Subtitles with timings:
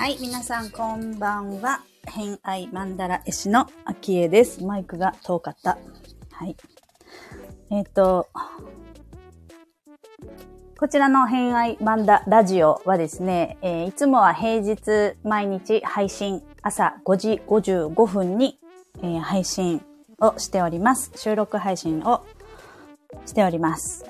[0.00, 1.82] はい、皆さんこんばんは。
[2.06, 4.64] 偏愛マンダラ絵師の秋江です。
[4.64, 5.76] マイクが遠かった。
[6.32, 6.56] はい。
[7.70, 8.26] えっ、と、
[10.78, 18.58] こちらの偏愛マンダラジオはですね、えーいつもは平日毎日配信朝5時55分に、
[19.02, 19.82] えー配信
[20.18, 21.12] をしております。
[21.16, 22.24] 収録配信を
[23.26, 24.06] しております。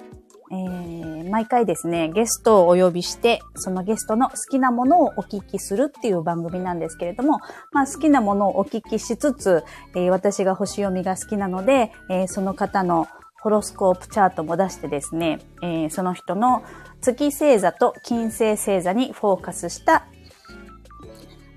[0.53, 7.39] えー毎回ですね、ゲストをお呼びして、そのゲストの好きなものをお聞きするっていう番組なんですけれども、
[7.73, 13.07] まあ好きなものをお聞きしつつ、えー私が星読みが好きなので、えーその方の
[13.43, 16.65] ホロスコープチャートも出してですね、えーその人の
[17.01, 20.07] 月星座と金星星座にフォーカスした、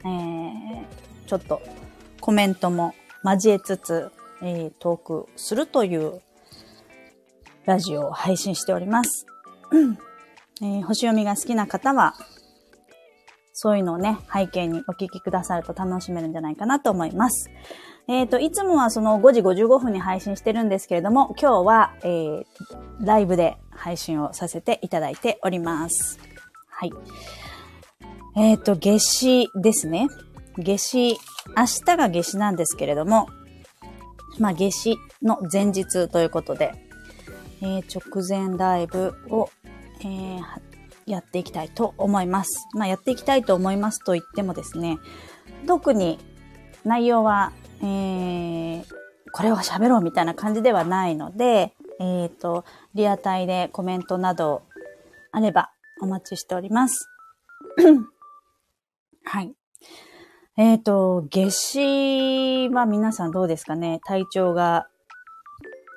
[0.06, 0.84] えー
[1.26, 1.62] ちょっと
[2.22, 6.22] コメントも交えつつ、えートークするという
[7.66, 9.26] ラジオを配信しております。
[10.62, 12.14] えー星読みが好きな方は、
[13.54, 17.50] そういうのをね、背景にお聞きくださると楽しめるんじゃないかなと思います。
[18.08, 22.44] えっ、と、いつもはその5時55分に配信してるんですけれども、今日は、えー
[23.00, 26.20] ライブで配信をさせていただいております。
[26.70, 26.92] はい。
[28.36, 30.08] えっ、と、夏至ですね。
[30.58, 31.18] 夏至、
[31.56, 33.28] 明日が夏至なんですけれども、
[34.40, 36.74] まあ、夏至の前日ということで、
[37.64, 39.50] え直前ライブを、
[40.02, 40.42] えー
[41.06, 42.66] やっていきたいと思います。
[42.76, 45.00] まあ、やっていきたいと思いますと言ってもですね、
[45.68, 46.18] 特に
[46.86, 48.84] 内容は、えー
[49.36, 54.62] これを喋ろうみたいな感じではないので、えっ、と、リアタイでコメントなど
[55.32, 57.10] あればお待ちしております。
[59.26, 59.56] はい。
[60.56, 64.02] えっ、と、夏至は皆さんどうですかね？
[64.06, 64.88] 体調が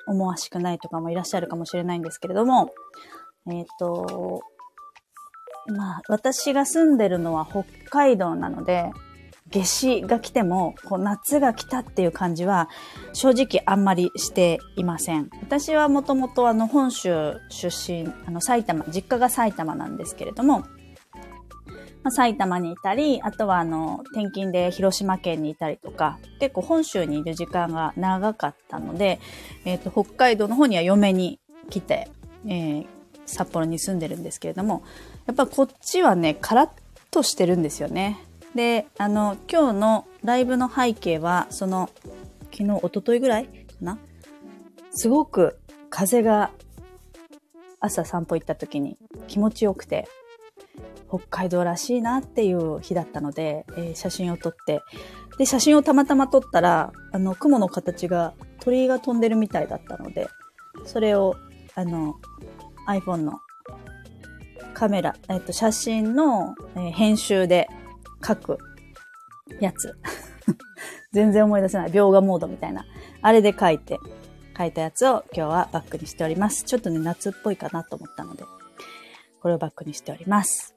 [0.07, 2.71] 思わしくないとかもいらっしゃるかもしれないんですけれども、
[3.51, 4.41] えっ、と、
[5.67, 8.91] まあ、私が住んでるのは北海道なので、
[9.49, 12.69] 夏至が来ても、こう夏が来たっていう感じは、
[13.13, 15.29] 正直あんまりしていません。
[15.41, 20.63] 私はもともとあの、本州出身、あの、埼玉、実家が埼玉なんですけれども、
[22.07, 29.19] まあ、埼玉にいたり、あとはあの、転勤で広島県にいたりとか、結構本州にいる時間が長かったので、
[29.65, 32.09] えっ、と、北海道の方には嫁に来て、
[32.45, 32.87] えー
[33.25, 34.83] 札幌に住んでるんですけれども、
[35.25, 36.69] やっぱこっちはね、カラッ
[37.11, 38.17] としてるんですよね。
[38.55, 41.89] で、あの、今日のライブの背景は、その、
[42.53, 43.51] 昨日、一昨日ぐらいか
[43.81, 43.97] な？
[44.91, 45.59] すごく
[45.89, 46.51] 風が
[47.81, 48.97] 朝散歩行った時に
[49.27, 50.07] 気持ちよくて、
[51.09, 54.81] 北海道らしいなっていう日だったので、えー写真を撮って、
[55.37, 60.27] で、写真をたまたま撮ったら、あの、雲の形が鳥居が飛んでるみたいだったので、
[60.85, 61.35] それを、
[61.75, 62.15] あの、
[62.87, 63.39] iPhone の
[64.73, 67.67] カメラ、えっと、写真の、えー編集で
[68.25, 68.57] 書く
[69.59, 69.97] やつ。
[71.13, 71.89] 全然思い出せない。
[71.89, 72.85] 描画モードみたいな。
[73.21, 73.99] あれで書いて、
[74.57, 76.63] 書いたやつを今日はバックにしております。
[76.63, 78.43] ちょっとね、夏っぽいかなと思ったので、
[79.41, 80.76] これをバックにしております。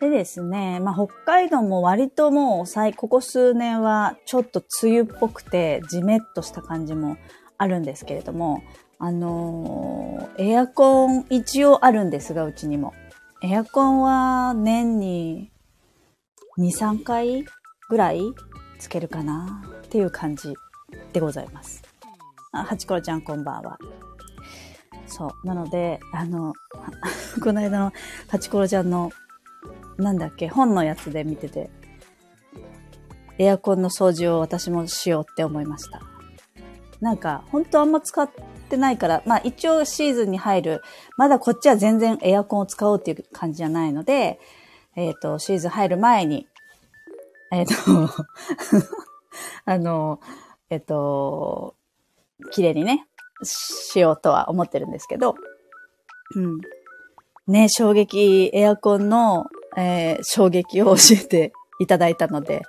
[0.00, 7.16] でですね、まあ、北海道も割ともう最、ここ数年はちょっと梅雨っぽくて、ジメッとした感じも
[7.56, 8.62] あるんですけれども、
[9.00, 12.94] あのーエアコン一応あるんですが、うちにも。
[13.42, 15.52] エアコンは年に
[16.58, 17.44] 2、3回
[17.88, 18.20] ぐらい
[18.78, 20.54] つけるかなっていう感じ
[21.12, 21.82] でございます。
[22.52, 23.78] あ、はちころちゃんこんばんは。
[25.06, 25.46] そう。
[25.46, 26.52] なので、あの、
[27.42, 27.92] この間の
[28.28, 29.10] はちころちゃんの、
[29.98, 31.70] なんだっけ、本のやつで見てて、
[33.38, 36.00] エアコンの掃除を私もしようって思いました。
[37.00, 38.28] なんか、本当あんま使っ
[38.68, 40.82] てないから、まあ一応シーズンに入る、
[41.16, 44.40] まだこっちは全然エアコンを使おうっていう感じじゃないので、
[44.96, 46.48] えっ、と、シーズン入る前に、
[47.52, 47.74] えっ、と、
[49.64, 50.20] あの、
[50.70, 51.76] えっ、と、
[52.50, 53.06] 綺麗にね、
[53.42, 55.36] しようとは思ってるんですけど、
[56.34, 56.60] うん。
[57.46, 59.46] ね、衝撃、エアコンの、
[59.78, 62.62] えー衝撃を教えていただいたので、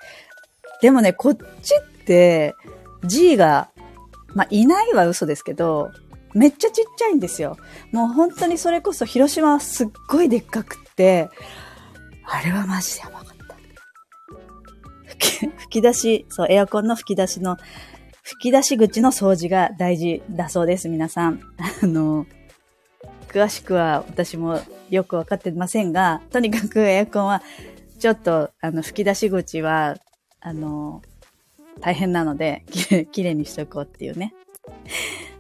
[0.82, 2.56] でもね、こっちって、
[3.04, 3.70] G が、
[4.36, 5.90] まあ、いないは嘘ですけど、
[6.34, 7.58] めっちゃちっちゃいんですよ。
[7.92, 11.30] もう本当にそれこそ広島はすっごいでっかくって、
[12.26, 13.56] あれはマジでやばかった。
[15.08, 17.58] 吹き吹き出し、そう、エアコンの吹き出しの、
[18.22, 21.42] 吹き出し口の掃除が大事だそうです、皆さん。
[21.82, 22.28] あの、
[23.30, 27.42] 詳しくは私もよくわかってませんが、とにかくエアコンは、
[28.00, 29.98] ちょっと、あの、吹き出し口は、
[30.42, 31.02] あの、
[31.82, 32.64] 大変なので、
[33.12, 34.34] きれいにしとこうっていうね。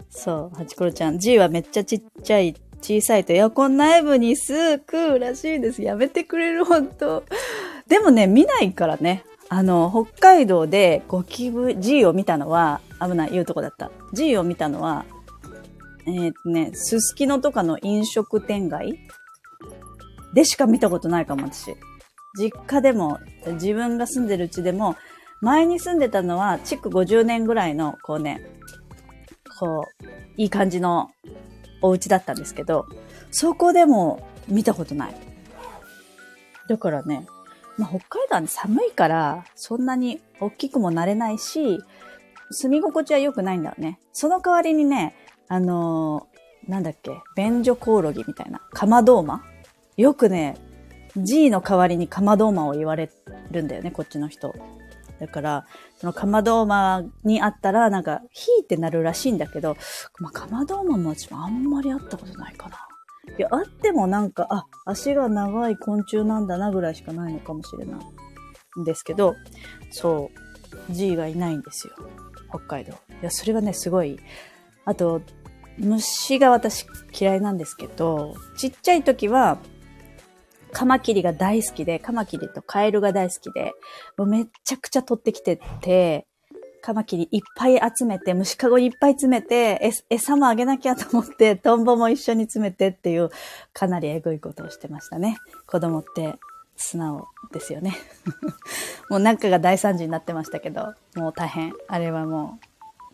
[0.09, 1.19] そう、ハチコロちゃん。
[1.19, 5.81] G はめっちゃちっちゃい小さいとエアコン内部に巣食うらしいです。
[5.81, 7.23] やめてくれる、本当
[7.87, 9.23] でもね、見ないからね。
[9.49, 13.91] あの、北海道でゴキブ、G を見たのは、危ない、言うとこだった。
[14.13, 15.05] G を見たのは、
[16.05, 18.99] えー、っとね、すすきのとかの飲食店街
[20.33, 21.75] でしか見たことないかも、私。
[22.37, 23.19] 実家でも、
[23.53, 24.95] 自分が住んでるうちでも、
[25.41, 28.45] 前に住んでたのは、築50年ぐらいの、こうね、
[29.59, 30.05] こう、
[30.37, 31.11] いい感じの
[31.81, 32.85] お家だったんですけど、
[33.31, 35.15] そこでも見たことない。
[36.67, 37.25] だからね、
[37.77, 41.79] まあ、北海道は寒いから、そんなに大きくもなれないし、
[42.51, 43.99] 住み心地は良くないんだよね。
[44.11, 45.15] その代わりにね、
[45.47, 49.43] あのー、なんだっけ、便所コオロギみたいな、かまどーマ
[49.99, 50.55] よくね、
[51.17, 53.11] G の代わりにかまどーマを言われ
[53.51, 54.55] るんだよね、こっちの人。
[55.19, 55.65] だから、
[55.97, 59.75] そのかまどーマにあったら、なんか、ヒーってなるらしいんだけど、
[60.19, 62.77] まあ、かまどーマも私もあんまり会ったことないかな。
[63.37, 68.79] いや、あってもなんか、あ、足が長い昆虫なんだなぐらいしかないのかもしれない。
[68.79, 69.35] んですけど、
[69.91, 70.31] そ
[70.89, 71.93] う、G がいないんですよ。
[72.47, 72.93] 北海道。
[73.21, 74.17] いや、それがね、すごい。
[74.85, 75.21] あと、
[75.77, 76.85] 虫が私
[77.19, 79.57] 嫌いなんですけど、ちっちゃい時は、
[80.71, 83.74] カマキリが大好きで、カマキリとカエルが大好きで、
[84.18, 86.25] もうめっちゃくちゃ取ってきてて、
[86.81, 93.30] カマキリいっぱい集めて、虫かごいっぱい詰めて、餌もあげなきゃと思って、トンボも一緒に詰めてっていう、
[93.74, 95.38] かなりエグいことをしてましたね。
[95.66, 96.36] 子供って
[96.75, 97.95] 素直ですよね。
[99.10, 101.74] もう中が大惨事になってましたけど、もう大変。
[101.88, 102.69] あれはもう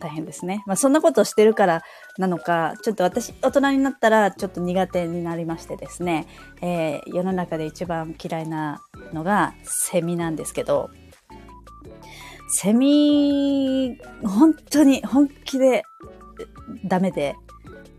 [0.05, 0.63] 大変ですね。
[0.67, 1.81] まあそんなことをしてるから
[2.19, 6.27] なのか、ちょっと私、大人になったらちょっと苦手になりましてですね、
[6.61, 10.91] えー、世の中で一番嫌いなのがセミなんですけど、
[12.49, 15.83] セミ、本当に本気で
[16.85, 17.35] ダメで、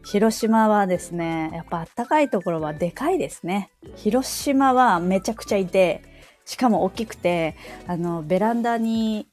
[0.05, 3.71] 広島はですね、やっぱ暖かいところはでかいですね。
[3.97, 6.03] 広島はめちゃくちゃいて、
[6.45, 7.57] しかも大きくて、
[7.89, 9.27] あの、ベランダに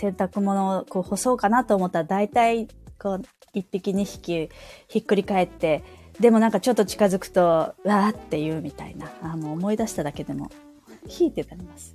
[0.00, 2.68] 洗濯物をこう干そうかなと思ったら大体
[2.98, 4.48] こう一匹二匹
[4.88, 5.82] ひっくり返って、
[6.18, 9.10] でもなんかちょっと近づくと、わーって言うみたいな。
[9.22, 10.50] あもう思い出しただけでも、
[11.20, 11.94] 引いてたります。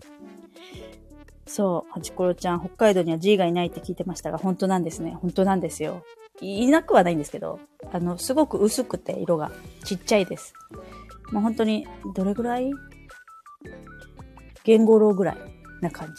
[1.47, 5.17] そう、ハチコロちゃん、北海道には G がいないって聞いてましたが、本当なんですね。
[5.21, 6.03] 本当なんですよ。
[6.41, 7.59] いなくはないんですけど、
[7.91, 9.51] あの、すごく薄くて色が
[9.83, 10.53] ちっちゃいです。
[11.31, 12.71] もう本当に、どれぐらい？
[14.63, 15.37] 言語ロぐらい
[15.81, 16.13] な感じ。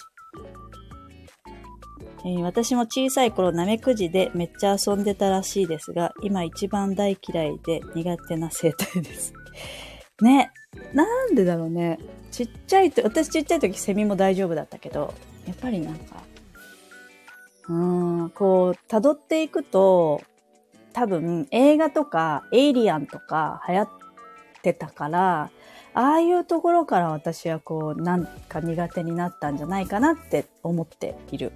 [2.28, 9.32] え、私も小さい頃ナメクジでめっちゃ遊んでたらしいですが、今一番大嫌いで苦手な生態です。
[10.20, 10.50] ね。
[10.92, 12.00] なんでだろうね。
[12.32, 15.14] ちっちゃいと、私ちっちゃい時セミも大丈夫だったけど、
[15.46, 16.16] やっぱりなんか、
[17.68, 20.20] うーん、こう、辿っていくと、
[20.92, 23.88] 多分映画とかエイリアンとか流行っ
[24.62, 25.50] てたから、
[25.94, 31.52] ああいうところから私はこう、なんか苦手になったんじゃないかなって思っている。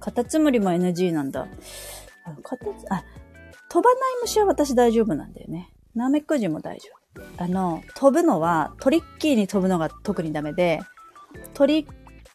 [0.00, 1.46] カタツムリも NG なんだ。
[2.24, 3.04] あ、カタツ、あ、
[3.68, 5.72] 飛ばない虫は私大丈夫なんだよね。
[5.94, 7.44] ナメクジも大丈夫。
[7.44, 10.80] あの、飛ぶのは、トリッキーに飛ぶのが特にダメで、
[11.54, 11.86] 鳥、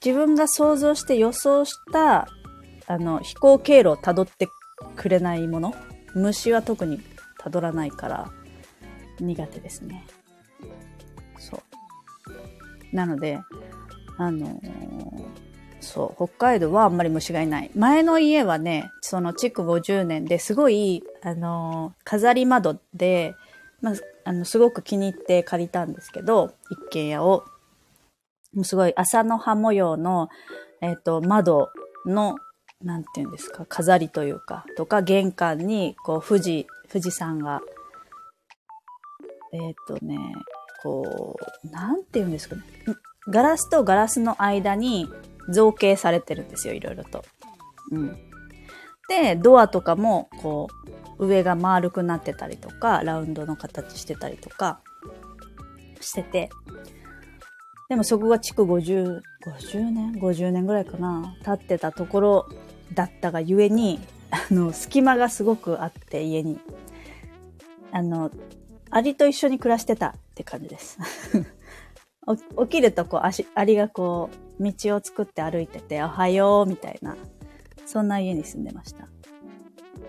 [0.04, 2.28] 自分が想像して予想した、
[2.88, 4.48] あの、飛行経路を辿って
[4.96, 5.74] くれないもの
[6.14, 7.02] 虫は特に
[7.42, 8.32] 辿らないから、
[9.20, 10.06] 苦手ですね。
[11.40, 12.96] そう。
[12.96, 13.40] なので、
[14.18, 15.45] あのー
[15.86, 17.72] そう、北海道はあんまり虫がいない。
[17.76, 23.36] 前の家はね、その築50年ですごい、あのー、飾り窓で、
[23.82, 23.94] まあ、
[24.26, 27.46] あの、すごく気に入って借りたんですけど、一軒家を。
[28.54, 30.30] もうすごい朝の葉模様の、
[30.82, 31.70] えっ、ー、と、窓
[32.06, 32.36] の、
[32.82, 37.62] なんていうんですか、飾りというか、とか、玄関に、こう、富士、富士山が、
[39.54, 40.18] えっ、ー、とね、
[40.82, 42.62] こう、なんていうんですかね。
[43.28, 45.10] ガラスとガラスの間に、
[45.50, 47.24] 造形されてるんですよ、いろいろと。
[47.92, 48.18] うん。
[49.08, 50.68] で、ドアとかも、こ
[51.18, 54.82] う、上が丸くなってたりとか、ラウンドの形してたりとか、
[56.02, 56.50] してて、
[57.90, 62.50] でもそこが築50、50年 ?50 年ぐらいかな経ってたところ
[62.94, 64.00] だったがゆえに、
[64.32, 66.60] あの、隙間がすごくあって、家に。
[67.92, 68.32] あの、
[68.90, 70.98] アリと一緒に暮らしてたって感じです。
[72.60, 77.16] 起きるとこう、足、アリがこう、道を作って歩いてて、おはよう、みたいな、
[77.86, 79.08] そんな家に住んでました。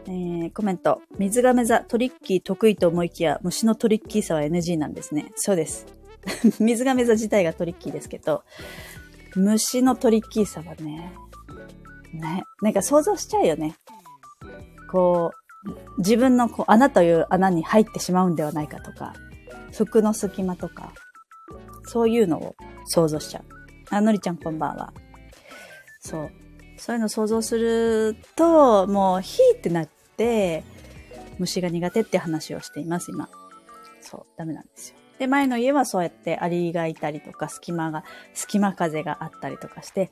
[0.08, 1.02] えー、コメント。
[1.18, 5.32] 水亀座、トリッキー得意と思いきや、虫のトリッキーさは NG なんですね。
[5.36, 5.86] そうです。
[6.60, 8.42] 水亀座自体がトリッキーですけど、
[9.34, 11.12] 虫のトリッキーさはね、
[12.12, 13.76] ね、なんか想像しちゃうよね。
[14.90, 15.46] こう
[15.98, 19.14] 自分のこう穴という穴に入ってしまうんではないかとか、
[19.72, 20.92] 服の隙間とか、
[21.84, 23.55] そういうのを想像しちゃう。
[23.90, 24.92] あ、のりちゃんこんばんは。
[26.00, 26.30] そう。
[26.76, 30.62] そういうの想像すると、もう、ヒーってなって、
[31.38, 33.28] 虫が苦手って話をしています、今。
[34.00, 34.96] そう、ダメなんですよ。
[35.18, 40.10] で、前の家はそうやってアリがいたりとか、隙間が、隙間風があったりとかして、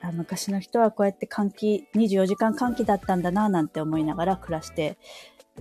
[0.00, 4.96] あ昔の人はこうやって換気、24時間換気だったんだな、なんて思いながら暮らして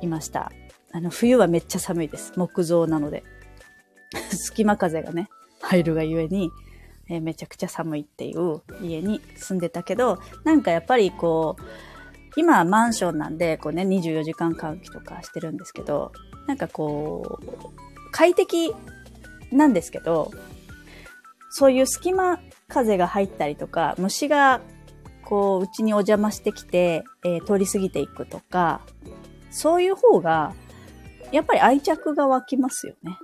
[0.02, 0.52] いました。
[0.94, 2.34] あの、冬はめっちゃ寒いです。
[2.36, 3.24] 木造なので。
[4.32, 5.30] 隙間風がね、
[5.62, 6.52] 入るがゆえに、
[7.12, 11.64] えー、めちゃくちゃ寒いっていう家に住んでたけど、なんかやっぱりこう、
[12.38, 16.14] 今はマンションなんで、こうね、24時間換気とかしてるんですけど、
[16.48, 18.74] なんかこう、快適
[19.52, 20.32] なんですけど、
[21.50, 22.40] そういう隙間
[22.70, 24.62] 風が入ったりとか、虫が
[25.26, 28.82] こう、うちにお邪魔してきて、えー、通り過ぎていくとか、
[29.50, 30.54] そういう方が、
[31.34, 33.18] やっぱり愛着が湧きますよね。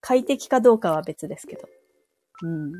[0.00, 1.73] 快適かどうかは別ですけど。
[2.44, 2.72] うん。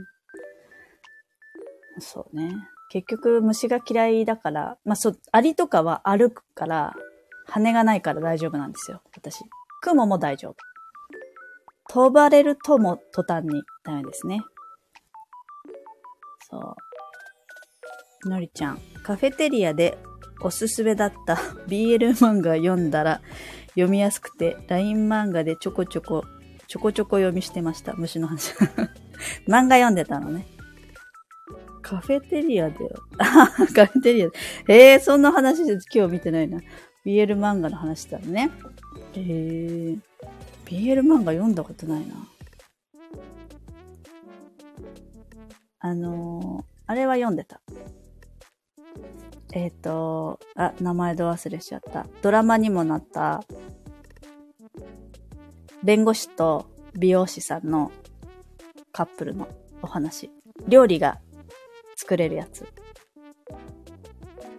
[1.98, 2.54] そうね。
[2.90, 6.94] 結局虫が嫌いだから、まあ、そう、アリとかは歩くから、
[7.46, 9.00] 羽がないから大丈夫なんですよ。
[9.16, 9.44] 私。
[9.82, 10.56] 雲も大丈夫。
[11.88, 14.40] 飛ばれるとも途端にダメですね。
[16.48, 16.76] そ
[18.24, 18.28] う。
[18.28, 19.98] のりちゃん、カフェテリアで
[20.40, 21.34] おすすめだった
[21.68, 23.20] BL 漫画読んだら
[23.68, 26.24] 読みやすくて、LINE 漫画でちょこちょこ、
[26.66, 27.94] ちょこちょこ読みしてました。
[27.94, 28.54] 虫の話。
[29.48, 30.46] 漫画読んでたのね。
[31.82, 32.90] カフェテリアでよ。
[33.18, 34.28] カフェテリア。
[34.68, 36.60] ええー、そんな話で今日見てないな。
[37.04, 38.50] BL 漫画の話だね。
[39.14, 40.00] えー、
[40.64, 42.14] BL 漫画読んだことないな。
[45.80, 47.60] あのー、あれは読んでた。
[49.52, 52.06] えっ、ー、と、あ、名前ど忘れしちゃった。
[52.22, 53.44] ドラマにもなった、
[55.82, 56.66] 弁護士と
[56.98, 57.92] 美容師さんの
[58.94, 59.48] カップルの
[59.82, 60.30] お話。
[60.68, 61.18] 料理が
[61.96, 62.64] 作れるやつ。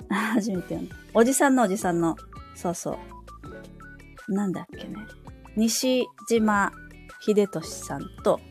[0.10, 0.96] 初めて読んだ。
[1.14, 2.18] おじさんのおじさんの、
[2.54, 3.00] そうそ
[4.28, 4.34] う。
[4.34, 4.96] なんだっけね。
[5.56, 6.74] 西島
[7.22, 8.42] 秀俊さんと、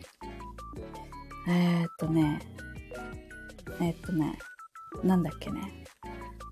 [1.47, 2.41] えー、っとね、
[3.81, 4.39] えー、っとね、
[5.03, 5.85] なんだっけね。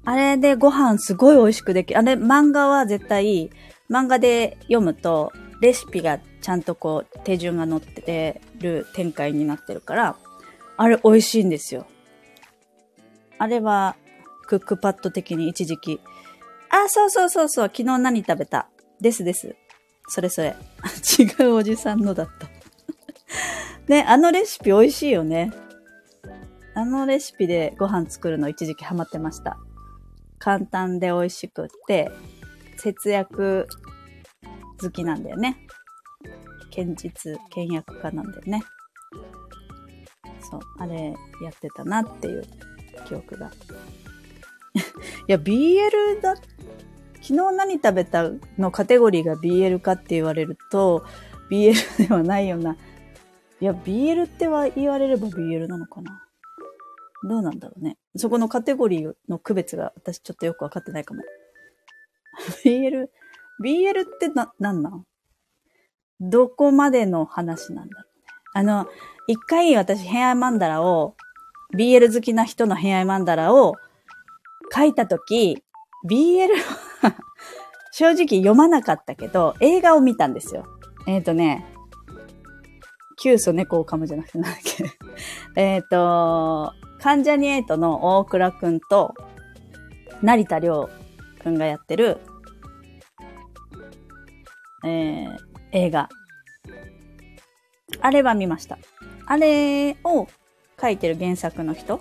[0.04, 2.00] あれでご飯すごい美味しくできる。
[2.00, 3.50] あれ、漫画は絶対、
[3.90, 5.32] 漫画で読むと、
[5.62, 10.16] レシピがちゃんとこう、手順が載ってる展開になってるから、
[10.76, 11.86] あれ美味しいんですよ。
[13.38, 13.94] あれは、
[14.48, 16.00] クックパッド的に一時期。
[16.68, 18.66] あ、そうそうそうそう、昨日何食べた
[19.00, 19.54] ですです。
[20.08, 20.56] それそれ。
[21.16, 22.48] 違うおじさんのだった。
[23.86, 25.52] ね、あのレシピ美味しいよね。
[26.74, 29.58] あのレシピでご飯作るの一時期ハマってました。
[30.40, 32.10] 簡単で美味しくって、
[32.78, 33.68] 節約
[34.82, 35.56] 好きなんだよね。
[36.74, 38.62] 堅実、倹約家なんだよね。
[40.40, 42.44] そう、あれやってたなっていう
[43.06, 43.50] 記憶が。
[44.74, 44.80] い
[45.28, 46.46] や、BL だ、昨
[47.20, 51.04] 日何食べたのカテゴリーが BL かって言われると、
[51.50, 52.76] BL ではないような。
[53.60, 56.26] いや、BL っては言われれば BL なのかな。
[57.24, 57.96] どうなんだろうね。
[58.16, 61.22] そこのカテゴリーの区別が私ちょっとよくわかってないかも。
[62.64, 63.08] BL、
[63.60, 65.04] BL ってな、なんなん？
[66.20, 68.26] どこまでの話なんだろうね。
[68.54, 68.86] あの、
[69.26, 71.16] 一回私、偏愛マンダラを、
[71.76, 73.74] BL 好きな人の偏愛マンダラを
[74.74, 75.62] 書いたとき、
[76.08, 76.48] BL
[77.92, 80.66] 正直読まなかったけど、映画を見たんですよ。
[81.06, 81.66] えっ、ー、とね、
[83.16, 84.84] キューソ猫を噛むじゃなくてなんだっけ。
[85.60, 89.14] えっと、関ジャニエイトの大倉くんと、
[90.22, 90.88] 成田凌
[91.42, 92.18] くんがやってる、
[94.84, 95.38] えー、
[95.72, 96.08] 映画。
[98.00, 98.78] あれは見ました。
[99.26, 100.26] あれを
[100.80, 102.00] 書いてる原作の人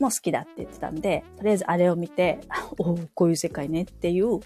[0.00, 2.40] も好きだって言ってたんで、とりあえずあれを見て、
[2.78, 4.40] おお、こういう世界ねっていう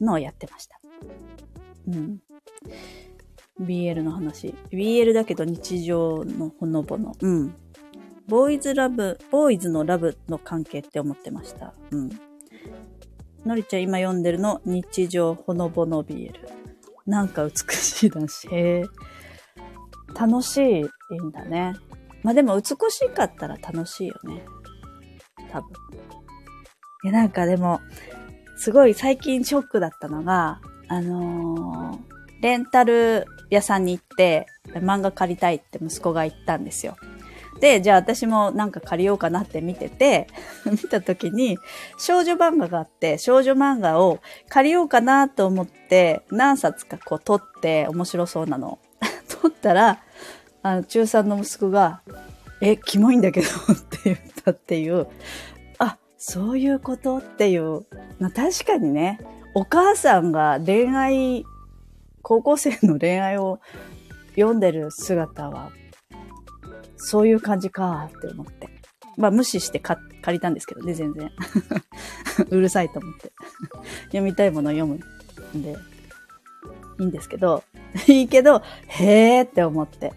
[0.00, 0.78] のをやってました。
[1.88, 2.20] うん。
[3.60, 4.54] BL の話。
[4.70, 7.14] BL だけど日常のほのぼの。
[7.20, 7.54] うん。
[8.28, 11.72] ボーイズラブ、ボーイズのラブの関係って思ってました。
[11.90, 12.10] うん。
[13.48, 16.34] のりちゃん今読んでるの日常ほのぼの BL。
[17.06, 18.46] なんか美しいだし。
[18.48, 18.84] へえ。
[20.14, 21.74] 楽しいんだね。
[22.22, 24.44] まあでも美しかったら楽しいよね。
[25.50, 25.70] 多分。
[27.04, 27.80] いやなんかでも、
[28.58, 31.98] すごい最近ショックだったのが、あのー、
[32.42, 36.96] レンタル屋さんに行って漫画借りたいって息子が言ったんですよ。
[37.60, 40.28] で、じゃあ私もなんか借りようかなって見てて、
[40.70, 41.58] 見た時に
[41.98, 48.78] 少女漫画があって、少女漫画を借りようかなと思って何冊かこう撮って面白そうなの。
[49.28, 50.02] 撮ったら、
[50.62, 52.00] あの、中3の息子が、
[52.60, 55.06] え、キモいんだけどって言ったっていう、
[55.78, 57.86] あ、そういうことっていう、
[58.18, 59.20] まあ、確かにね、
[59.54, 61.44] お母さんが恋愛、
[62.22, 63.60] 高校生の恋愛を
[64.34, 65.70] 読んでる姿は、
[66.98, 68.68] そういう感じかって思って。
[69.16, 71.30] まあ無視して借りたんですけどね、全然。
[72.50, 73.32] うるさいと思って。
[74.06, 75.00] 読みたいものを読む
[75.56, 75.76] んで、
[77.00, 77.64] いいんですけど、
[78.06, 80.12] いいけど、へーって思って。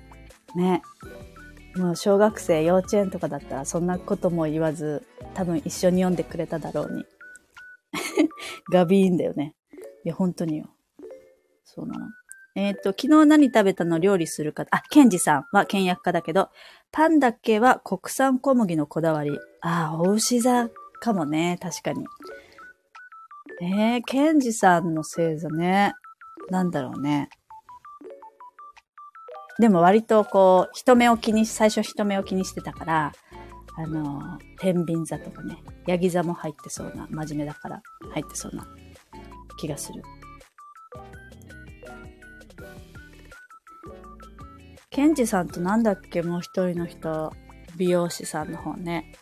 [0.56, 0.82] ね。
[1.76, 7.06] もう小学生、幼稚園とかだったらそんなことも言わず、多分一緒に読んでくれただろうに。
[8.72, 9.56] ガビーンだよね。
[10.04, 10.70] いや、本当によ。
[11.64, 12.08] そうなの。
[12.56, 14.66] えっ、ー、と、昨日何食べたの料理するか。
[14.72, 16.50] あ、ケンジさんは倹約家だけど、
[16.92, 19.32] パンだけは国産小麦のこだわり。
[19.62, 21.58] ああ、お牛座かもね。
[21.62, 22.06] 確かに。
[23.62, 25.94] えー、ケンジさんの星座ね。
[26.50, 27.30] なんだろうね。
[29.60, 33.12] でも割とこう、人目を気にし、最初人目を気にしてたから、
[33.78, 37.82] あの、天秤座とかね、ヤギ座も入ってそうな、真面目だから
[38.12, 38.68] 入ってそうな
[39.58, 40.02] 気がする。
[44.92, 47.34] ケンジさんとなんだっけもう一人の人、
[47.78, 49.14] 美容師さんの方ね。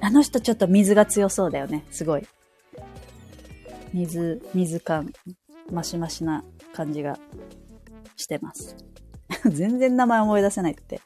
[0.00, 1.84] あの人ちょっと水が強そうだよね。
[1.90, 2.26] すごい。
[3.92, 5.12] 水、水感、
[5.68, 7.18] マシマシな感じが
[8.16, 8.76] してます。
[9.50, 11.00] 全然名前思い出せないって、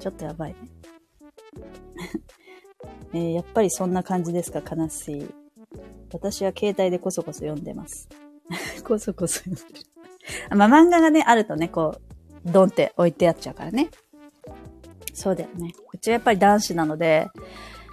[0.00, 0.56] ちょっとやばいね。
[3.12, 5.30] えー、やっぱりそんな感じですか、悲しい。
[6.10, 8.08] 私は携帯でこそこそ読んでます。
[8.82, 9.86] こそこそ読んでる。
[10.56, 12.11] まあ、漫画がね、あるとね、こう、
[12.44, 13.90] ドンって置いてあっちゃうからね。
[15.14, 15.72] そうだよね。
[15.92, 17.28] うちはやっぱり男子なので、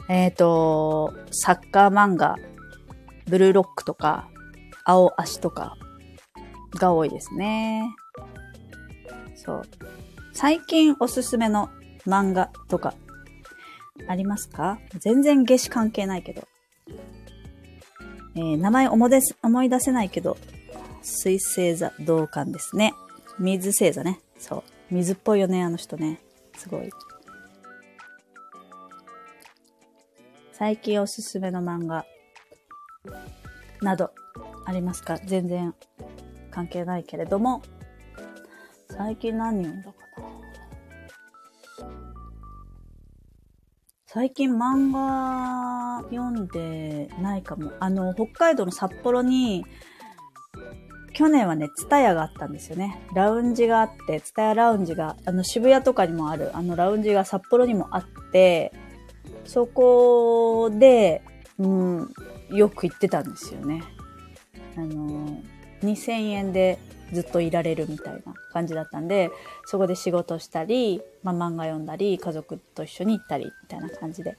[0.07, 2.35] えっ、ー、と、サッカー漫画、
[3.27, 4.29] ブルーロックとか、
[4.85, 5.75] 青足とか
[6.75, 7.93] が多いですね。
[9.35, 9.61] そう。
[10.33, 11.69] 最近おすすめの
[12.07, 12.93] 漫画とか
[14.07, 14.79] ありますか？
[14.97, 16.47] 全然夏至関係ないけど。
[18.35, 20.37] えー、名前思い出思い出せないけど、
[21.01, 22.93] 水星座同感ですね。
[23.37, 24.21] 水星座ね。
[24.39, 24.63] そう。
[24.89, 26.19] 水っぽいよね、あの人ね。
[26.57, 26.89] すごい。
[30.53, 32.05] 最近おすすめの漫画
[33.81, 34.11] など
[34.65, 35.17] ありますか？
[35.25, 35.75] 全然
[36.51, 37.61] 関係ないけれども、
[38.89, 40.27] 最近何読んだかな？
[44.05, 47.71] 最近漫画読んでないかも。
[47.79, 49.65] あの、北海道の札幌に、
[51.19, 52.97] 去年はね、ツタヤがあったんですよね。
[53.13, 58.71] ラウンジがあって、ツタヤラウンジが、あの渋谷とかにもある、あのラウンジが札幌にもあって、
[59.43, 61.21] そこで、
[61.57, 62.13] うん、
[62.51, 63.83] よく行ってたんですよね。
[64.77, 65.41] あの、
[65.83, 66.79] 2000円で
[67.11, 69.29] ずっといられるみたいな感じだったんで、
[69.65, 74.37] そこで仕事したり、まあ、漫画読んだり、家族と一緒に行ったり、みたいな感じで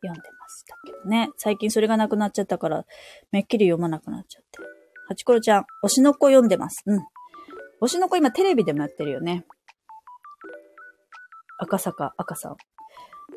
[0.00, 1.30] 読んでましたけどね。
[1.38, 2.86] 最近それがなくなっちゃったから、
[3.32, 4.83] めっきり読まなくなっちゃって。
[5.06, 6.82] ハチコロちゃん、推しの子読んでます。
[6.86, 7.00] うん。
[7.82, 9.44] 推しの子今テレビでもやってるよね。
[11.58, 12.56] 赤坂、赤さん。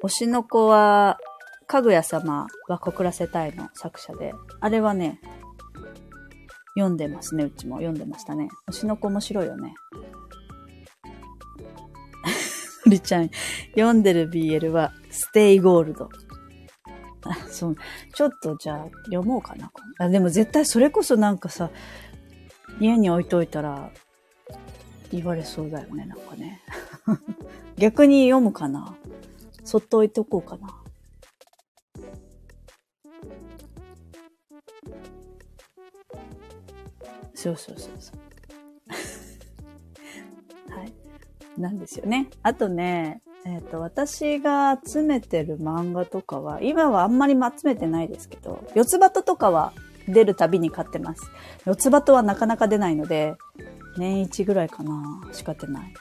[0.04, 1.18] 推しの子は、
[1.68, 5.20] かぐや様は告らせたいの作者で、あれはね、
[6.76, 7.78] 読んでますね、うちも。
[7.78, 8.50] 読んでましたね。
[8.70, 9.74] 推しの子面白いよね。
[12.86, 13.30] のりちゃん、
[13.76, 16.10] 読んでる BL は、ステイゴールド。
[17.50, 17.76] そう。
[18.14, 19.72] ちょっとじゃあ、読もうかな。
[19.98, 21.70] あ、でも絶対それこそなんかさ、
[22.80, 23.92] 家に置いといたら、
[25.12, 26.62] 言われそうだよね、なんかね。
[27.78, 28.96] 逆に読むかな。
[29.64, 30.68] そっと置いとこうかな。
[37.34, 38.20] そうそうそうそう。
[40.74, 40.94] はい。
[41.58, 42.30] なんですよね。
[42.42, 49.72] あとね、えっ、ー、と、私が集めてる漫画とかは、今はあんまり集めてないですけど、四つ葉ととかは
[50.10, 51.32] 出るたびに買ってます。
[51.66, 53.36] 四つ葉とはなかなか出ないので、
[53.98, 55.94] 年一ぐらいかな、しか出ない。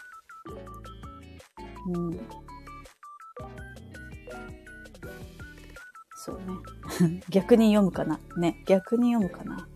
[1.94, 2.20] うん。
[6.16, 7.20] そうね。
[7.30, 8.18] 逆に読むかな。
[8.36, 8.60] ね。
[8.66, 9.68] 逆に読むかな。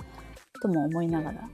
[0.60, 1.48] とも思いながら。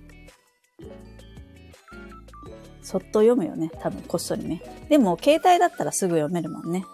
[2.86, 3.68] そっと読むよね。
[3.80, 4.62] 多分、こっそりね。
[4.88, 6.84] でも、携帯だったらすぐ読めるもんね。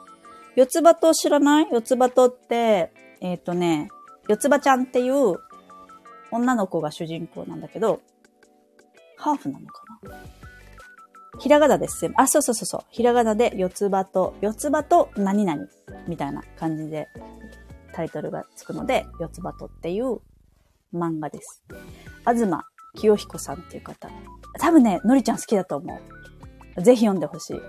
[0.56, 1.68] 四つ葉と知らない？
[1.70, 3.90] 四つ葉とって、えっ、ー、とね、
[4.26, 5.36] 四つ葉ちゃんっていう
[6.30, 8.00] 女の子が主人公なんだけど、
[9.18, 10.18] ハーフなのかな？
[11.38, 12.10] ひらがなです。
[12.16, 12.80] あ、そうそうそうそう。
[12.90, 15.68] ひらがなで四つ葉と、四つ葉と何々
[16.08, 17.08] みたいな感じで
[17.92, 20.20] タイトルがつくので、四つ葉とっていう
[20.94, 21.62] 漫画です。
[22.20, 22.46] 東
[22.96, 24.10] 清彦さんっていう方。
[24.58, 26.00] 多分ね、のりちゃん好きだと思
[26.76, 26.82] う。
[26.82, 27.60] ぜひ読んでほしい。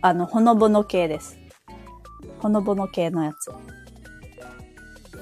[0.00, 1.38] あの、ほのぼの系です。
[2.38, 3.52] ほのぼの系のやつ。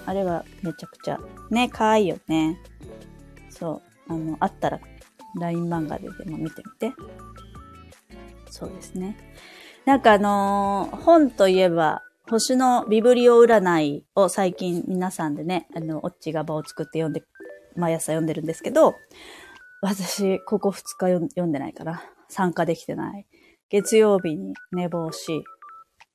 [0.07, 1.19] あれはめちゃくちゃ、
[1.51, 2.59] ね、可愛いよね。
[3.51, 4.13] そう。
[4.13, 4.81] あの、あったら
[5.39, 6.95] LINE 漫画ででも見てみて。
[8.51, 9.17] そうですね。
[9.85, 17.23] なんかあのー、本といえば、星のビブリオ占いを最近皆さんでね、あの、オッチが場を作って読んで、
[17.77, 18.95] 毎朝読んでるんですけど、
[19.83, 23.27] 私、ここ2日読んでないから、参加できてない。
[23.71, 25.43] 月曜日に寝坊し、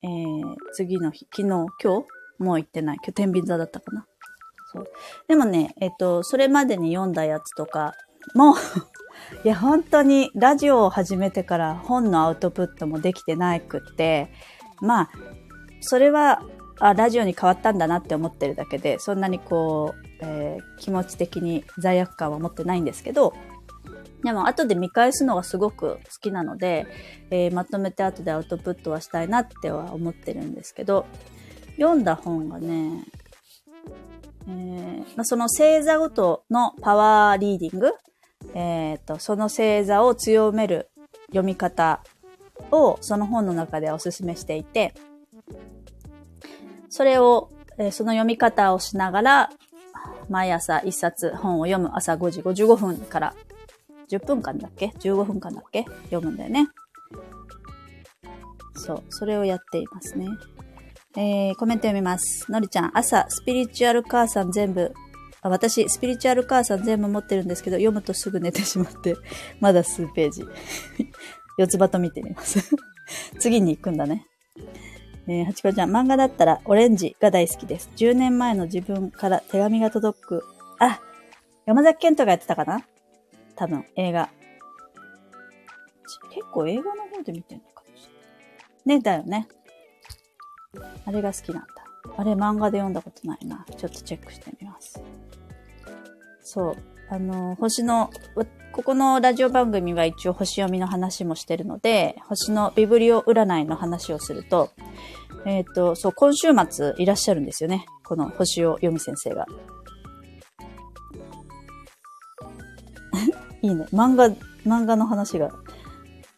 [0.02, 2.06] えー、次の日、昨日、今日
[2.38, 2.96] もう行ってない。
[2.96, 4.06] 今日天秤座だったかな。
[4.72, 4.86] そう。
[5.26, 7.94] でもね、えっと、それまでに読んだやつとか
[8.34, 8.54] も
[9.44, 14.30] いや、本当にラジオを始めてから本のアウトプットもできてないくって、
[14.80, 15.10] まあ、
[15.80, 16.42] それは、
[16.78, 23.34] あ、ラジオに変わったんだなって思ってるだけで、そんなにこう、えー、気持ち的に罪悪感は持ってないんですけど、
[24.24, 26.86] でも後で見返すのがすごく好きなので、
[27.30, 31.06] えー、まとめて後でアウトプットはしたいなっては思ってるんですけど、
[31.76, 33.04] 読んだ本がね、
[34.48, 37.92] えーまあ、その星座ごとのパワーリーディング、
[38.54, 40.88] えっ、ー、と、その星座を強める
[41.28, 42.02] 読み方
[42.70, 44.94] をその本の中でおすすめしていて、
[46.88, 49.50] それを、えー、その読み方をしながら、
[50.28, 53.34] 毎朝一冊本を読む朝5時55分から
[54.10, 55.84] 10分間だっけ ?15 分間だっけ？
[56.10, 56.68] 読むんだよね。
[58.74, 60.26] そう、それをやっていますね。
[61.16, 62.50] えー、コメント読みます。
[62.52, 64.92] のりちゃん、朝、スピリチュアル母さん全部、
[65.40, 69.14] あ私、スピリチュアル母さん全部持ってるんですけど、読むとすぐ寝てしまって、
[69.60, 70.44] まだ数ページ。
[71.58, 72.76] 四つ葉と見てみます
[73.40, 74.26] 次に行くんだね。
[75.26, 77.90] えー、はちこちゃん、漫画だったらオレンジが大好きです。
[77.96, 80.42] 10年前の自分から手紙が届く。
[80.78, 81.00] あ、
[81.64, 82.84] 山崎賢人がやってたかな？
[83.56, 84.30] 多分、映画。
[86.30, 88.98] 結構映画の方で見てんのかもしれない。
[88.98, 89.48] ね、だよね。
[91.04, 91.68] あれが好きなんだ。
[92.16, 93.64] あれ漫画で読んだことないな。
[93.76, 95.02] ちょっとチェックしてみます。
[96.42, 96.76] そう。
[97.08, 98.10] あの、星の、
[98.72, 104.70] ここのラジオ番組は一応星読みの話もしてるので、星のビブリオ占いの話をすると、
[105.44, 107.86] えっ、ー、と、そう、今週末いらっしゃるんですよね。
[108.04, 109.46] この星を読み先生が。
[113.66, 113.86] いいね。
[113.92, 114.28] 漫画、
[114.64, 115.50] 漫画の話が。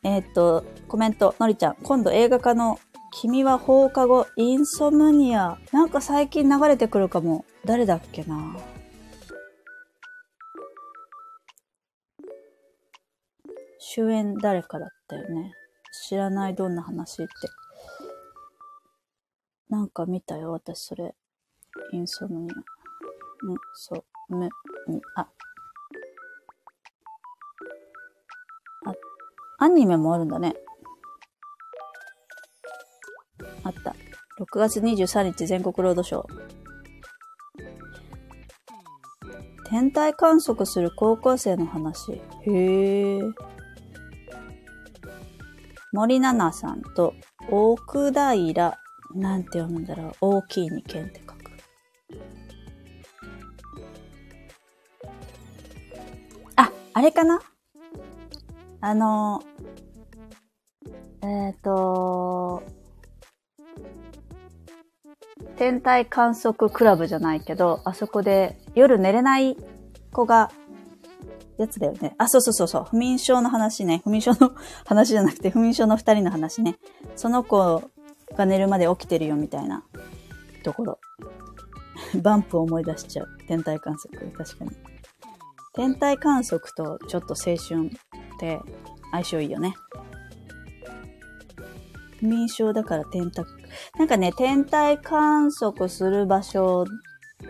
[0.02, 2.78] えっ、と、コメント、のりちゃん、今度映画化の
[3.12, 5.58] 君は放課後、インソムニア。
[5.72, 7.44] なんか最近流れてくるかも。
[7.66, 8.56] 誰だっけな
[13.78, 15.52] 主演誰かだったよね。
[16.08, 17.32] 知らないどんな話って。
[19.68, 21.14] なんか見たよ、私それ。
[21.92, 22.54] インソムニア。
[22.54, 24.48] ん、そ、む、
[24.88, 25.28] に、あ、
[29.58, 30.54] アニメもあるんだね。
[33.64, 33.94] あった。
[34.40, 36.48] 6月23日全国ロードショー。
[39.68, 42.12] 天体観測する高校生の話。
[42.12, 43.20] へえ。
[45.92, 47.14] 森七菜さんと
[47.50, 48.78] 奥平、
[49.14, 50.12] なんて読むんだろう。
[50.20, 51.34] 大きいに剣って書く。
[56.56, 57.40] あ、あれかな？
[58.80, 59.42] あの、
[61.22, 62.62] えっ、ー、と、
[65.56, 69.56] 天体観測クラブじゃないけど、あそこで夜寝れない
[70.12, 70.50] 子が、
[71.58, 72.14] やつだよね。
[72.18, 72.84] あ、そうそうそうそう。
[72.84, 74.00] 不眠症の話ね。
[74.04, 74.52] 不眠症の
[74.86, 76.78] 話じゃなくて、不眠症の二人の話ね。
[77.16, 77.90] その子
[78.36, 79.82] が寝るまで起きてるよみたいな
[80.62, 81.00] ところ。
[82.22, 83.28] バンプを思い出しちゃう。
[83.48, 84.30] 天体観測。
[84.30, 84.70] 確かに。
[85.74, 87.90] 天体観測とちょっと青春
[88.38, 88.60] って
[89.10, 89.74] 相性いいよね。
[92.20, 93.44] 不眠症だから天体、
[93.98, 96.84] なんかね、天体観測する場所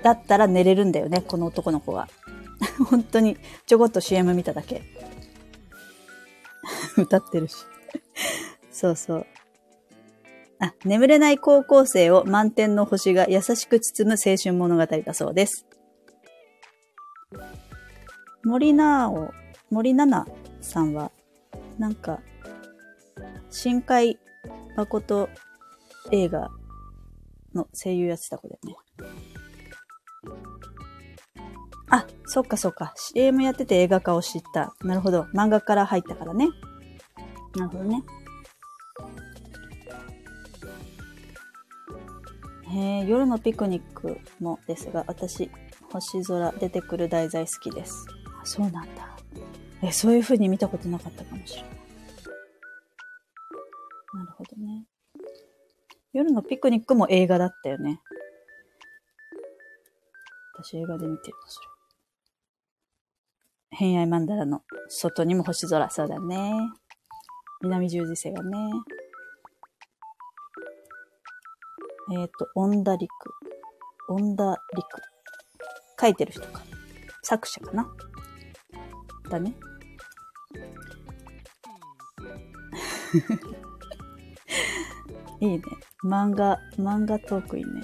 [0.02, 2.08] だったら寝れるんだよね、この男の子が。
[2.90, 4.82] 本当にちょこっと CM 見ただけ。
[6.96, 7.56] 歌ってるし。
[8.70, 9.26] そうそう。
[10.60, 15.66] あ、眠れない高校生を満天の星が優しく包む青春物語だそうです。
[18.44, 19.30] 森なお、
[19.70, 20.24] 森七？
[20.24, 21.10] 菜さんは、
[21.78, 22.20] なんか、
[23.50, 24.18] 深海
[24.76, 25.28] 誠
[26.12, 26.50] 映画
[27.54, 28.76] の声優やってた子だよね。
[31.90, 32.92] あ、そっかそっか。
[32.96, 34.74] CM やってて映画化を知った。
[34.82, 35.22] なるほど。
[35.34, 36.48] 漫画から入ったからね。
[37.56, 38.02] なるほどね。
[42.70, 45.50] へえ、夜のピクニックもですが、私、
[45.90, 48.04] 星空出てくる題材好きです。
[48.42, 49.17] あ、そうなんだ。
[49.82, 51.70] え、そういう風に見たことなかったかもしれない。
[54.14, 54.84] なるほどね。
[56.12, 58.00] 夜のピクニックも映画だったよね。
[60.54, 61.68] 私映画で見てるの、それ。
[63.70, 66.52] 偏愛曼荼羅の外にも星空、そうだね。
[67.62, 68.56] 南十字星がね。
[72.10, 73.14] えっ、ー、と、オンダリク。
[74.08, 74.88] オンダリク。
[76.00, 76.62] 書いてる人か。
[77.22, 77.88] 作者かな。
[79.28, 79.54] だね。
[85.40, 85.62] いいね。
[86.04, 87.82] 漫画、漫画トークいいね。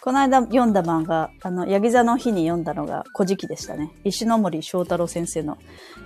[0.00, 3.90] この間読んだ漫画、あの、ヤギ座の日に読んだのが古事記でしたね。
[4.04, 5.58] 石森章太郎先生の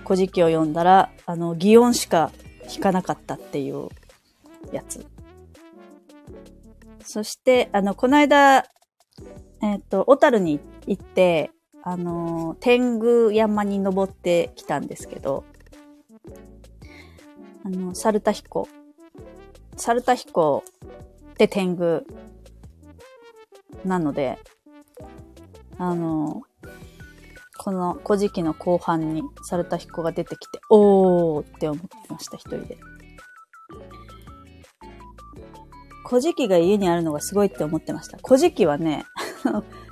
[0.03, 2.31] 古事記を読んだら、あの、擬音しか
[2.67, 3.89] 弾かなかったっていう
[4.71, 5.05] やつ。
[7.03, 8.65] そして、あの、この間、
[9.61, 11.51] えっ、ー、と、小樽に行って、
[11.83, 15.43] あの、天狗山に登ってきたんですけど、
[17.63, 18.67] あの、猿田彦。
[19.77, 20.63] 猿田彦
[21.31, 22.05] って天狗
[23.83, 24.37] なので、
[25.77, 26.43] あの、
[27.57, 32.77] この古事記の後半に猿田彦が出てきて、おーって思ってました、一人で。
[36.07, 38.17] 古事記が家にあるのがすごいって思ってました。
[38.17, 39.05] 古事記はね、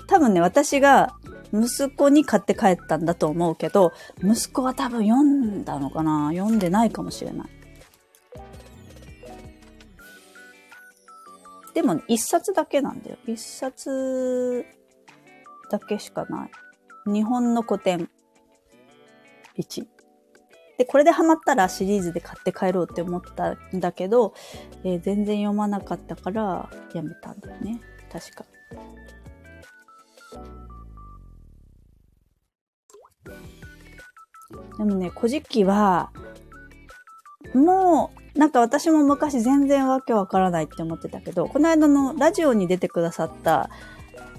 [0.08, 1.16] 多分ね、私が
[1.54, 3.92] 息子に買って帰ったんだと思うけど、
[4.24, 6.30] 息子は多分読んだのかな？
[6.32, 7.50] 読んでないかもしれない。
[11.74, 13.18] でも、一冊だけなんだよ。
[13.26, 14.66] 一冊
[15.72, 16.52] だけしかない。
[17.06, 18.10] 日本の古典
[19.58, 19.88] 1。
[20.78, 24.34] で、これでハマったらシリーズで買って帰ろうって思ったんだけど、
[24.84, 27.80] えー、全然読まなかったからやめたんだよね。
[28.12, 28.46] 確か。
[34.80, 36.10] でもね、古事記は、
[37.54, 43.70] もう、なんか私も昔全然わけわからないって思ってたけど、この間のラジオに出てくださった、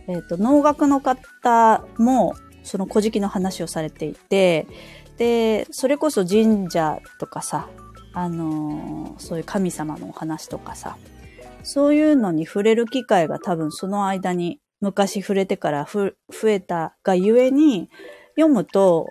[0.09, 4.66] えっ、ー、と、能楽の方も、その古事記の話をされていて、
[5.18, 7.68] で、それこそ神社とかさ、
[8.14, 10.96] あのー、そういう神様のお話とかさ、
[11.62, 16.14] そういうのに触れる機会が多分その間に昔触れてから増
[16.48, 17.90] えたがゆえに、
[18.37, 19.09] 読むと、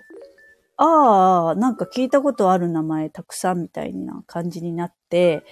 [0.82, 5.44] ああ、なんか聞いたことある名前たくさんみたいな感じになって、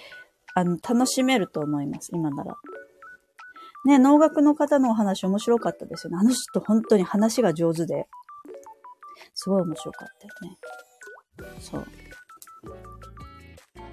[0.55, 2.55] あの、楽しめると思います、今なら。
[3.85, 6.17] ね、能楽の方のお話面白かったですよね。
[6.19, 8.07] あの人本当に話が上手で。
[9.35, 10.57] すごい面白かったよね。
[11.61, 11.85] そう。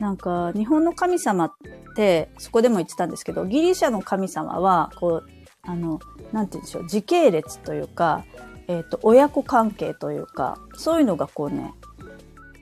[0.00, 1.52] なんか、日本の神様っ
[1.94, 5.28] て、そこでも言ってたんですけど、ギリシャの神様は、こう、
[5.62, 6.00] あの、
[6.32, 8.24] なんて言うんでしょう、時系列というか、
[8.68, 11.72] えっ、ー、と、親子関係というか、そういうのがこうね、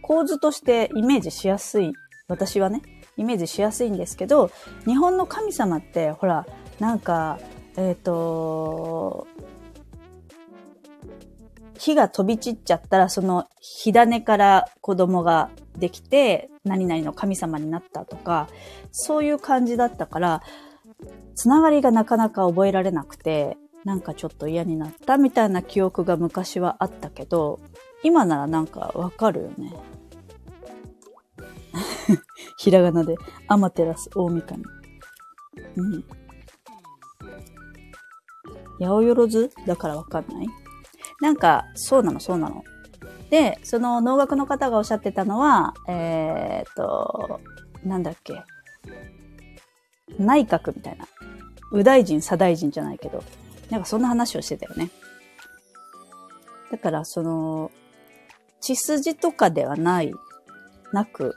[0.02, 1.92] 構図としてイメージしやすい、
[2.28, 2.82] 私はね、
[3.16, 4.50] イメージしやすいんですけど、
[4.86, 6.46] 日本の神様って、ほら、
[6.78, 7.38] なんか、
[7.76, 9.26] えっ、ー、と、
[11.78, 18.48] 火が飛び散っちゃったら、その火種から子供ができて、何々の神様になったとか、
[18.90, 20.42] そういう感じだったから、
[21.34, 27.60] つながりがなかなか覚えられなくて、なんかちょっと嫌になったみたいな記憶が昔はあったけど、
[28.02, 29.72] 今ならなんかわかるよね。
[32.58, 33.16] ひらがなで、
[33.48, 34.62] アマテラス大神。
[35.76, 36.04] うん。
[38.80, 40.46] 八百万だからわかんない？
[41.20, 42.64] なんか、そうなの、そうなの。
[43.30, 47.40] で、その能楽の方がおっしゃってたのは、えー、っと、
[47.84, 48.42] なんだっけ？
[50.18, 51.06] 内閣みたいな。
[51.72, 53.22] 右大臣、左大臣じゃないけど、
[53.74, 54.88] なんかそんな話をしてたよね。
[56.70, 57.72] だから、その、
[58.60, 60.12] 血筋とかではない、
[60.92, 61.37] なく、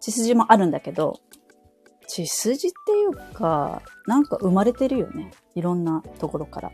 [0.00, 1.20] 血筋もあるんだけど、
[2.08, 5.30] 血筋っていうか、なんか生まれてるよね。
[5.54, 6.72] いろんなところから。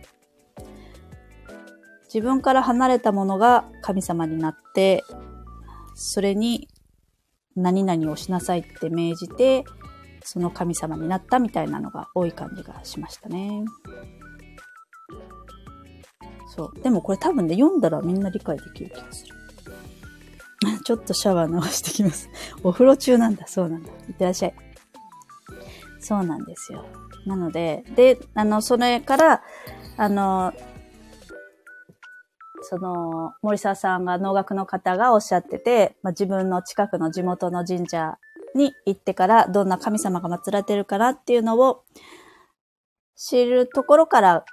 [2.05, 5.05] 自分から離れたものが神様になって、
[5.95, 6.69] それに
[7.55, 9.65] 何々をしなさいって命じて、
[10.25, 13.65] その神様になったみたいなのが多い感じがしましたね。
[16.47, 16.81] そう。
[16.81, 19.35] でもこれ多分ね、読んだらみんな理解できる気がする。
[20.85, 22.31] ちょっとシャワー流してきます。
[22.65, 23.47] お風呂中なんだ。
[23.47, 23.91] そうなんだ。
[24.09, 24.55] いってらっしゃい。
[26.01, 26.85] そうなんですよ。
[27.27, 29.43] なので、で、あの、それから、
[29.97, 30.53] あの、
[32.63, 38.19] その、森沢さんが能楽の方がおっしゃってて、まあ、自分の近くの地元の神社
[38.55, 41.85] に行ってからどんな神様が祀られてるかなっていうのを
[43.17, 44.45] 知るところから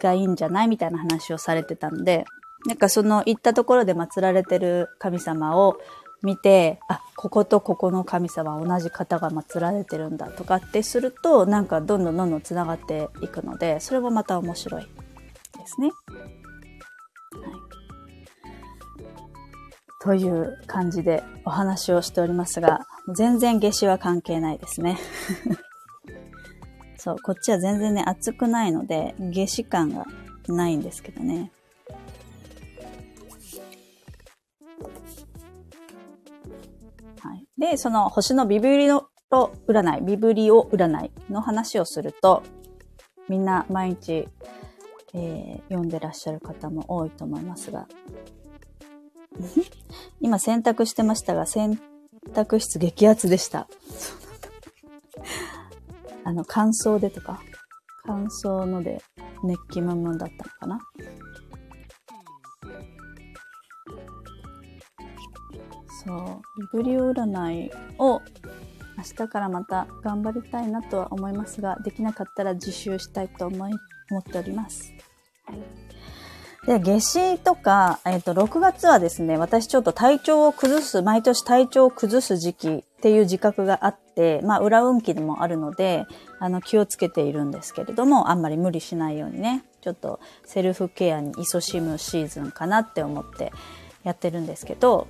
[0.00, 2.24] がいいんじゃないみたいな話をされてたんで、
[2.66, 5.78] なんかその行ったところで祀られてる神様を
[6.22, 14.88] 見て、あ、こことここの神様同じ方が祀られてるんだとかってすると、なんかどんどんどんどん繋がっていくので、それもまた面白いで
[15.66, 15.90] すね。
[20.02, 22.80] という感じでお話をしておりますが、
[23.14, 24.98] 全然夏至は関係ないですね。
[26.98, 30.04] そう、こっちは全然ね、暑くないので、夏至感が
[30.48, 31.52] ないんですけどね。
[37.20, 37.46] はい。
[37.56, 42.42] で、その星のビブリオ占い、ビブリオ占いの話をすると、
[43.28, 44.28] みんな毎日、
[45.14, 47.86] えー、読んでらっしゃる方も多いと思いますが、
[50.20, 51.80] 今洗濯してましたが、洗
[52.32, 53.68] 濯室激アツでした。
[56.24, 57.40] あの、乾燥でとか、
[58.04, 59.02] 乾燥ので
[59.44, 60.80] 熱気ムンムンだったのかな。
[66.04, 68.20] そう、ビブリオ占いを
[68.98, 73.72] 明日からまた頑張りたいなとは思いますが、できなかったら自習したいと思い、
[74.10, 74.92] 思っております。
[75.46, 75.91] はい
[76.66, 86.06] で、夏至とか、えっ、ー、と、6月はですね、私ちょっと体調を崩す、毎年体調を崩す時期っていう自覚があって、まあ、裏運気でもあるので、
[86.38, 93.52] あの、気をつけているんですけれども、あんまり無理しないようにね、ちょっとセルフケアに勤しむシーズンかなって思って
[94.04, 95.08] やってるんですけど、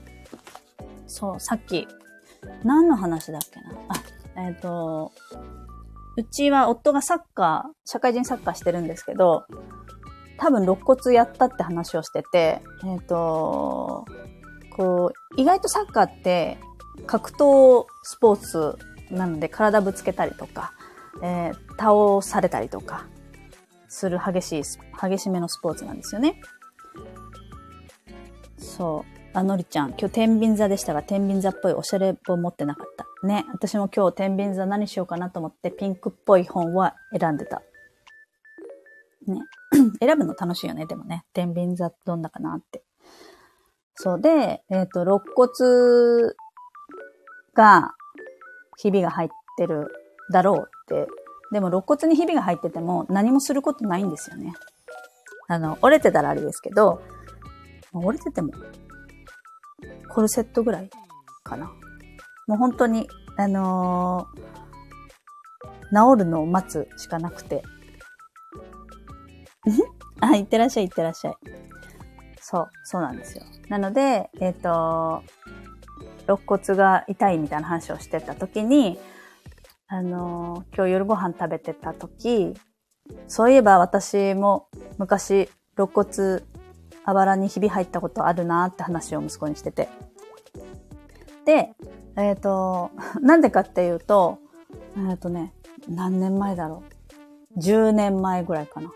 [1.07, 1.87] そう、さっき、
[2.65, 3.75] 何の話だっけな？
[3.89, 5.13] あ、えっ、ー、と、
[6.17, 9.45] うちは夫がサッカー、社会人サッカーしてるんですけど、
[10.43, 14.05] 多分肋骨やったって話をしてて、えっ、ー、と、
[14.71, 16.59] こう、意外とサッカーって
[17.07, 18.77] 格闘スポーツ
[19.13, 20.73] なので体ぶつけたりとか、
[21.23, 23.07] えー、倒されたりとか
[23.87, 24.63] する激しい、
[25.01, 26.41] 激しめのスポーツなんですよね。
[28.59, 29.39] そう。
[29.39, 33.07] あ、のりちゃん、今日天秤座でしたが、天秤座っぽいおしゃれ本持ってなかった。
[33.25, 33.47] ね。
[33.53, 37.63] 私も今日天秤座何しようかなと思ってピンクっぽい本は選んでた。
[39.27, 39.41] ね。
[40.01, 41.25] 選ぶの楽しいよね、でもね。
[41.33, 42.83] 天秤座どんなかなって。
[43.95, 46.35] そうで、えっ、ー、と、肋骨
[47.55, 47.95] が、
[48.79, 49.89] ひびが入ってる
[50.33, 51.09] だろうって。
[51.53, 54.55] でも肋骨にひびが入ってても何もすることないんですよね。
[55.49, 57.03] あの、折れてたらあれですけど、
[57.93, 58.53] 折れてても、
[60.09, 60.91] コルセットぐらい
[61.45, 61.71] かな。
[62.47, 63.07] もう本当に、
[63.37, 67.63] あのー、治るのを待つしかなくて、
[70.21, 71.35] あ、いってらっしゃい、いってらっしゃい。
[72.41, 73.45] そう、そうなんですよ。
[73.69, 75.23] なので、えっ、ー、と、
[76.27, 78.99] 肋骨が痛いみたいな話をしてた時に、
[79.89, 82.55] あの、今日夜ご飯食べてた時、
[83.29, 86.43] そういえば私も昔肋骨
[87.05, 89.89] あばらにひび入ったことあるなって話を息子にしてて。
[91.45, 91.75] で、
[92.17, 94.39] えっ、ー、と、 なんでかっていうと、
[94.97, 95.53] えっ、ー、とね、
[95.89, 96.83] 何年前だろ
[97.57, 97.59] う。
[97.59, 98.93] 10年前ぐらいかな。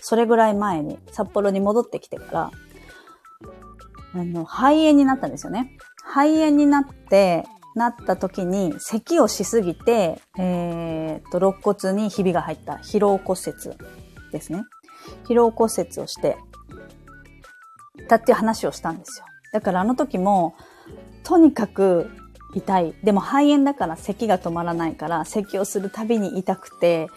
[0.00, 2.50] それぐらい前に札幌に戻ってきてから、
[4.14, 5.76] あの、肺炎になったんですよね。
[6.02, 7.44] 肺炎になって、
[7.76, 13.76] なった時に咳をしすぎて、えー、と、肋骨にひびが入った疲労骨折
[14.32, 14.64] ですね。
[15.24, 16.36] 疲労骨折をして、
[18.08, 19.26] たっていう話をしたんですよ。
[19.52, 20.54] だからあの時も、
[21.22, 22.10] とにかく
[22.54, 22.94] 痛い。
[23.04, 27.08] でも肺炎だから咳が止まらないから、咳をするたびに痛くて、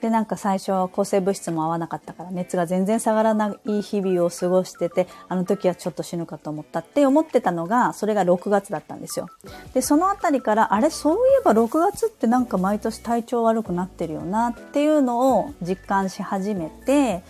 [0.00, 9.28] で、なんか最初は抗生物質も合わなかったから熱が全然下がらない日々を過ごしてて、あの時はちょっと死ぬかと思ったって思ってたのが、それが6月だったんですよ。
[9.74, 17.22] で、そのあたりから、あれ、そういえば6月ってなんか毎年体調悪くなってるよなっていうのを実感し始めて、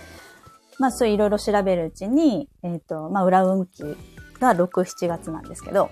[0.78, 3.82] まあそういろいろ調べるうちに、えっ、ー、と、まあ裏運気
[4.40, 5.90] が6、7月なんですけど、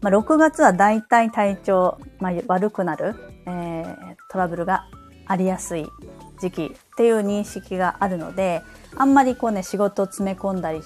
[0.00, 3.14] まあ6月は大体体調、まあ悪くなる、
[3.46, 4.84] えー、トラブルが
[5.28, 5.86] ありやすい
[6.40, 8.62] 時期っていう認識があるので、
[8.96, 10.80] あんまりこうね、仕事を詰め込んだり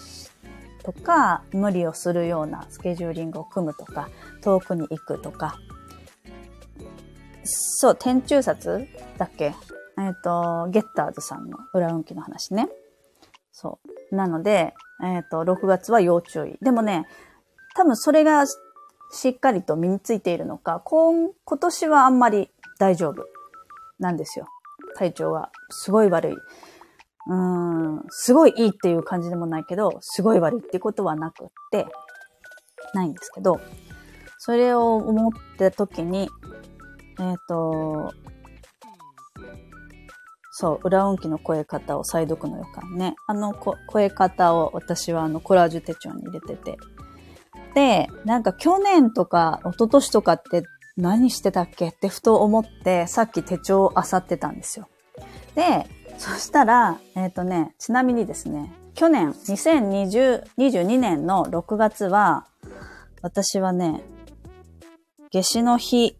[0.82, 4.08] とか、無理をするようなスケジューリングを組むとか、
[4.42, 5.56] 遠くに行くとか。
[7.44, 8.86] そう、天中札
[9.16, 9.54] だっけ？
[9.98, 12.68] えっ、ー、と、ゲッターズさんの裏運気の話ね。
[13.52, 13.78] そ
[14.10, 14.16] う。
[14.16, 16.58] なので、えっ、ー、と、6月は要注意。
[16.62, 17.06] でもね、
[17.74, 23.26] 多分それがしっかりと身についているのか、今、今年はあんまり大丈夫
[24.02, 24.46] なんですよ。
[24.96, 26.32] 体調がすごい悪い。
[26.34, 31.86] うーん、すごいいいっていう感じでもないけど、すごい悪いっていうことはなくって、
[32.94, 33.60] ないんですけど、
[34.38, 36.28] それを思った時に、
[37.20, 38.12] えっ、ー、と、
[40.50, 43.14] そう、裏音機の超え方を再読の予感ね。
[43.26, 46.76] あの超え方を私はあのコラージュ手帳に入れてて。
[47.74, 50.64] で、なんか去年とか一昨年とかって
[51.02, 54.88] 何してたっけってふと思って、さっき手帳を漁ってたんですよ。
[55.56, 55.86] で、
[56.16, 62.46] そしたら、えっ、ー、とね、ちなみにですね、去年、2020、22年の6月は、
[63.20, 64.02] 私はね、
[65.32, 66.16] 夏至の日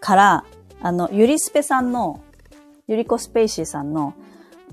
[0.00, 0.44] から、
[0.82, 2.20] あの、ゆりすぺさんの、
[2.86, 4.12] ゆりこスペイシーさんの、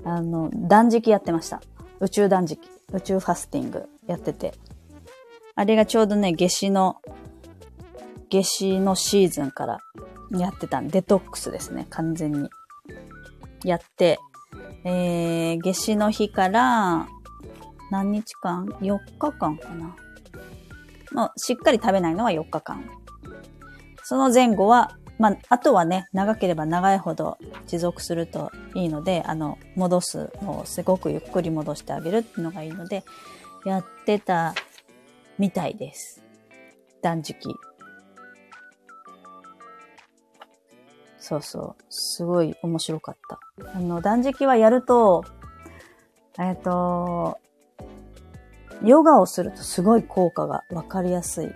[0.04, 1.62] あの、断食やってました。
[2.00, 2.60] 宇宙断食、
[2.92, 4.52] 宇宙ファスティングやってて。
[5.54, 7.00] あれがちょうどね、夏至の、
[8.34, 9.78] 夏至のシーズンから
[10.32, 12.50] やってたんデトックスですね、完全に。
[13.64, 14.18] やって、
[14.82, 17.06] えー、夏至の日から
[17.92, 19.94] 何日間 ?4 日間かな。
[21.12, 22.84] もうしっかり食べないのは4日間。
[24.02, 33.04] その前後は、まあ、あとはね、長ければ長いほど持続するといいので、あの、戻すのをすごくゆっくり戻してあげるっていうのがいいので、
[33.64, 34.54] やってた
[35.38, 36.20] みたいです。
[37.00, 37.54] 断食。
[41.24, 41.84] そうそう。
[41.88, 43.40] すごい面白かった。
[43.74, 45.24] あの、断食はやると、
[46.38, 47.38] えっ、と、
[48.82, 51.50] ヨガをするとすごい効果がわかりやすい。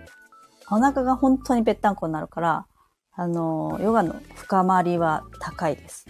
[0.71, 2.65] お腹が本当にぺったんこになるから、
[3.13, 6.07] あの、ヨガの深まりは高いです。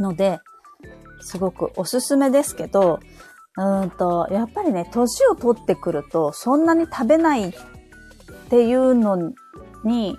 [0.00, 0.38] ので、
[1.20, 2.98] すごくおすすめですけど、
[3.58, 7.52] うんと、やっぱりね、年を取ってくると、そんなに食べないっ
[8.48, 9.34] ていうの
[9.84, 10.18] に、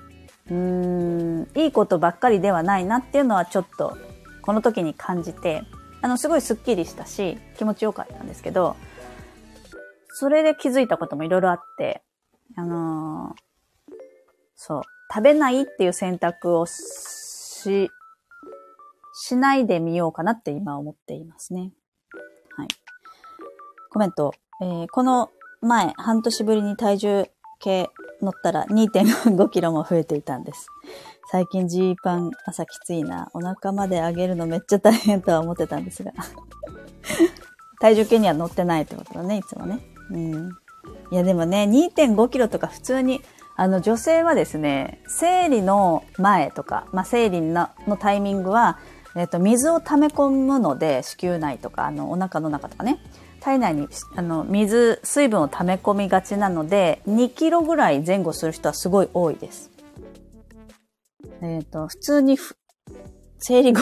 [0.49, 3.97] うーん、いいことばっかりではないなっていうのはちょっと、
[4.41, 5.63] この時に感じて、
[6.01, 8.75] あの、すごいスッキリしたし、気持ちよかったんですけど、
[10.09, 12.03] それで気づいたこともいろいろあって、
[12.55, 13.93] あのー、
[14.55, 14.81] そう、
[15.11, 17.89] 食べないっていう選択をし、
[19.13, 21.71] しないでみようかなって今思っていますね。
[22.55, 22.67] はい。
[23.89, 24.33] コメント。
[24.61, 25.31] えー、この
[25.61, 27.25] 前、半年ぶりに体重
[27.59, 27.89] 計
[28.25, 30.67] 乗ったら2.5キロも増えていたんです。
[31.31, 33.29] 最近ジーパン朝きついな。
[33.33, 36.11] お腹まで上げるのめっちゃ大変とは思ってたんですが。
[37.79, 39.79] 体重計には乗ってないってことだね、いつもね。
[40.11, 40.49] うん。
[41.11, 43.21] いやでもね、2.5キロとか普通に、
[43.57, 47.69] あの女性はですね、生理の前とか、まあ、生理の
[47.99, 48.79] タイミングは、
[49.15, 52.99] えっと、水を溜め込むので、子宮内とか、あの、お腹の中とかね。
[53.45, 59.69] 体内にあの水、水分を溜め込みがちなので、2キロぐらい前後する人はすごい多いです。
[61.43, 62.39] えっ、ー、と、普通に
[63.37, 63.81] 生理後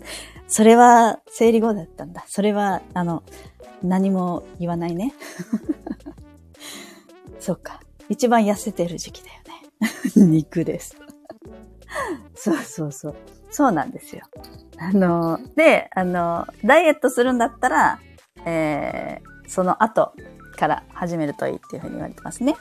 [0.48, 2.24] それは生理後だったんだ。
[2.26, 3.22] それは、あの、
[3.82, 5.12] 何も言わないね。
[7.38, 7.80] そうか。
[8.08, 9.34] 一番痩せてる時期だよ
[10.16, 10.24] ね。
[10.40, 10.96] 肉です。
[12.34, 13.14] そうそうそう。
[13.50, 14.22] そうなんですよ。
[14.78, 18.00] あの、で、あの、ダイエットするんだったら、
[18.46, 20.12] えー、その後
[20.56, 22.56] から始めるといいっていうふうに言われてますね。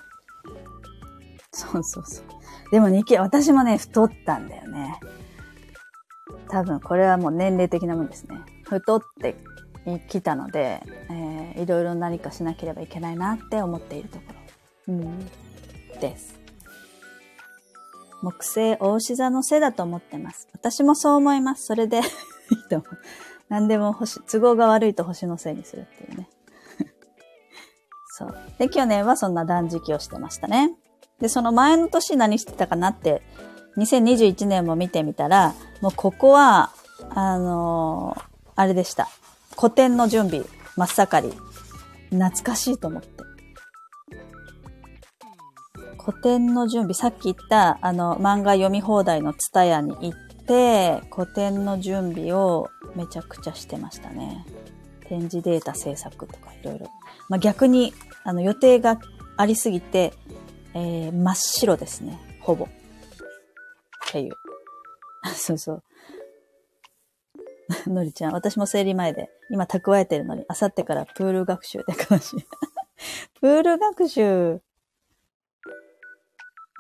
[1.52, 2.26] そうそうそう。
[2.72, 5.00] でも2キロ、私もね、太ったんだよね。
[6.50, 8.38] 多分これはもう年齢的なもんですね。
[8.64, 9.36] 太って
[10.10, 14.24] きたので、えー、いろいろ何かしなければいけないなって思っているとこ
[14.88, 14.94] ろ。
[14.96, 15.30] うん。
[16.00, 16.40] です。
[18.22, 20.48] 木星大牛座のせいだと思ってます。
[20.54, 21.66] 私もそう思います。
[21.66, 22.04] それで いい
[22.70, 22.98] と思う。
[23.52, 26.30] 何でも星、都合が悪いと星のせいにするっていうね。
[28.18, 28.36] そう。
[28.58, 30.74] で、去年はそんな断食をしてましたね。
[31.20, 33.22] で、その前の年何してたかなって、
[33.76, 36.72] 2021年も見てみたら、もうここは、
[37.10, 39.10] あのー、あれでした。
[39.60, 40.46] 古典の準備、
[40.78, 41.38] 真っ盛り。
[42.18, 43.10] 懐かしいと思って。
[46.02, 54.46] 古典の準備、さっき言った、あの、漫画読み放題のツタヤに行って、古典の準備をめちゃくちゃしてましたね。
[55.08, 56.88] 展示データ制作とかいろいろ。
[57.30, 59.00] まあ、逆に、あの、予定が
[59.38, 60.14] ありすぎて、
[60.74, 62.20] えー、真っ白ですね。
[62.40, 62.66] ほぼ。
[62.66, 62.68] っ
[64.12, 64.34] ていう。
[65.36, 65.84] そうそう。
[67.88, 72.46] のりちゃん、私も生理前で、今蓄えてるのに、あさってからプール学習で悲しい。
[73.40, 74.62] プール学習、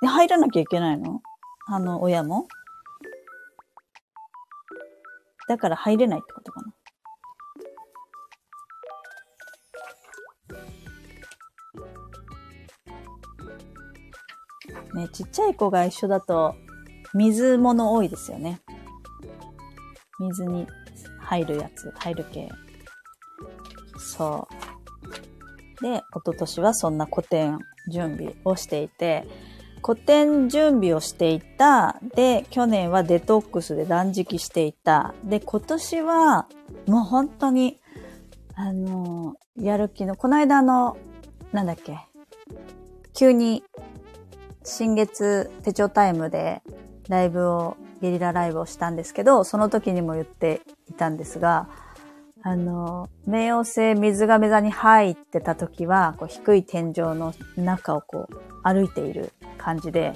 [0.03, 1.21] 入らなきゃいけないの？
[1.67, 2.47] あの、親も？
[5.51, 6.73] だから入れないってことかな。
[15.01, 16.55] ね、ちっちゃい子が一緒だと、
[17.13, 18.61] 水物多いですよね。
[20.21, 20.65] 水に
[21.19, 22.47] 入るやつ、入る系。
[23.97, 24.47] そ
[25.79, 25.83] う。
[25.83, 29.27] で、一昨年はそんな古典準備をしていて、
[29.83, 31.99] 古典準備をしていた。
[32.15, 35.13] で、去年はデトックスで断食していた。
[35.23, 36.47] で、今年は
[36.87, 37.79] もう本当に、
[38.55, 40.97] あの、やる気の、この間の、
[41.51, 41.99] なんだっけ、
[43.13, 43.63] 急に
[44.63, 46.61] 新月手帳タイムで
[47.09, 51.69] ライブを、ゲリラライブをしたんですけど、その時にも言っていたんですが、
[52.43, 60.13] あの、冥王星水亀座に入ってた時は、こう低い天井の中をこう歩いている感じで、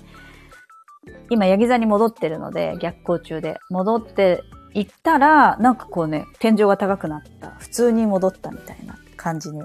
[1.29, 3.57] 今、ヤギ座に戻ってるので、逆行中で。
[3.69, 4.41] 戻って
[4.73, 7.51] いったら、なんかこうね、天井が高くなった。
[7.59, 9.61] 普通に戻ったみたいな感じに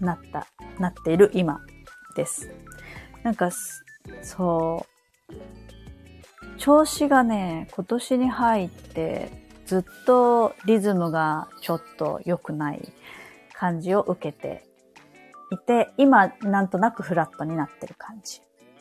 [0.00, 0.46] なった、
[0.78, 1.60] なっている今
[2.14, 2.50] です。
[3.22, 3.50] なんか、
[4.22, 4.86] そ
[5.32, 12.92] う、調子がね、今年に入ってずっとリズムがちょっと良くない
[13.52, 14.64] 感じを受けて
[15.50, 18.40] いて、今なんとなくフラットになってる感じ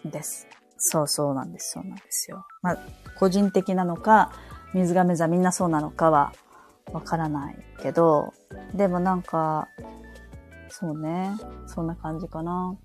[0.10, 0.48] です。
[0.78, 2.46] そうそうなんです、そうなんですよ。
[2.62, 2.78] まあ、
[3.18, 4.32] 個人的なのか、
[4.74, 6.34] 水亀座みんなそうなのかは
[6.92, 8.34] わからないけど、
[8.74, 9.68] でもなんか、
[10.70, 11.32] そうね、
[11.68, 12.78] そんな感じかな。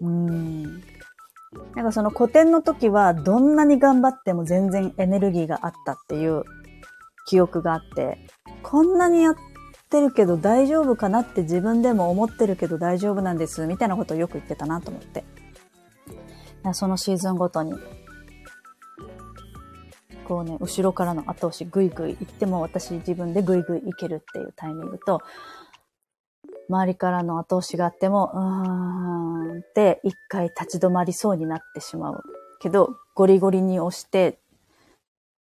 [0.00, 0.82] うーん。
[1.74, 6.44] なんかその古典の時はどんなに頑張っても全然エネルギーがあったっていう
[7.26, 8.18] 記憶があって、
[8.62, 9.36] こんなにやっ
[9.88, 15.24] てるけど大丈夫かなって自分でも思ってるけど大丈夫なんです、みたいなことをよく言ってたなと思って。
[16.74, 17.74] そのシーズンごとに、
[20.28, 25.22] こうね、後ろからの後押しぐいぐい行っても私自分でぐいぐい行けるっていうタイミングと、
[26.68, 32.22] 周りからの後押しがあっても、うーんって一回立ち止まりそうになってしまう。
[32.60, 34.38] けど、ゴリゴリに押して、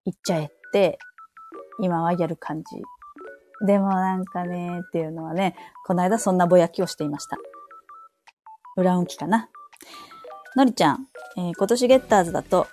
[0.06, 1.00] 行っちゃえって
[1.80, 2.66] 今はやる感じ。
[3.66, 5.56] でもなんかね、っていうのはね、
[5.86, 7.38] この間そんなぼやきをしていました。
[8.76, 9.50] 裏運気かな。
[10.56, 11.08] のりちゃん、
[11.38, 12.68] えー、今年ゲッターズだと、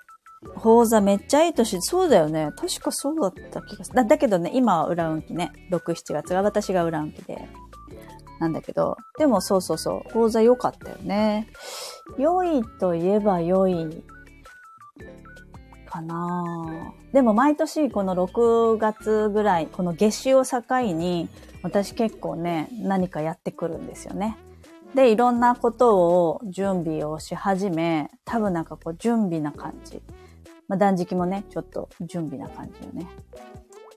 [0.56, 2.50] 宝座めっちゃいい年、そうだよね。
[2.56, 3.96] 確かそうだった気がする。
[3.96, 5.52] だだけどね、今は裏運気ね。
[5.70, 7.48] 6、7月が私が裏運気で。
[8.40, 11.48] なんだけど、でもそうそうそう、宝座良かったよね。
[12.18, 14.04] 良いといえば良い
[15.94, 21.28] かなでも毎年この6月ぐらい、この夏至を境に、
[21.62, 24.36] 私結構ね、何かやってくるんですよね。
[24.94, 30.02] で、いろんなことを準備をし始め、多分なんかこう準備な感じ。
[30.66, 33.06] まあ、断食もね、ちょっと準備な感じよね。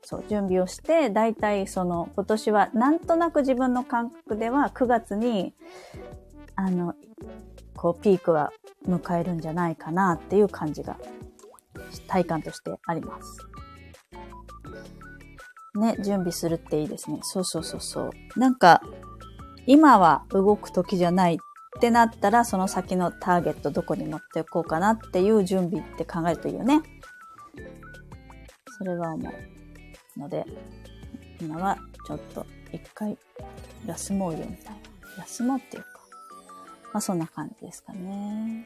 [0.03, 5.55] そう、準備をして、だいたいその、今年はなんとなく自分の感覚では9月に、
[6.55, 6.93] あの、
[7.75, 8.51] こう、ピークは
[8.87, 10.97] 迎えるんじゃないかなっていう感じが
[12.07, 13.47] 体感としてあります。
[15.79, 17.19] ね、準備するっていいですね。
[17.21, 18.39] そうそうそうそう。
[18.39, 18.81] なんか、
[19.65, 21.37] 今は動く時じゃないっ
[21.79, 26.81] てなったら、その先のターゲットどこに持っておこうかなっていう準備って考えるといいよね。
[28.77, 30.19] それは思う。
[30.19, 30.45] ので、
[31.39, 31.77] 今は
[32.07, 33.17] ちょっと一回
[33.85, 34.79] 休もうよみたいな。
[35.19, 35.89] 休もうっていうか。
[36.93, 38.65] まあそんな感じですかね。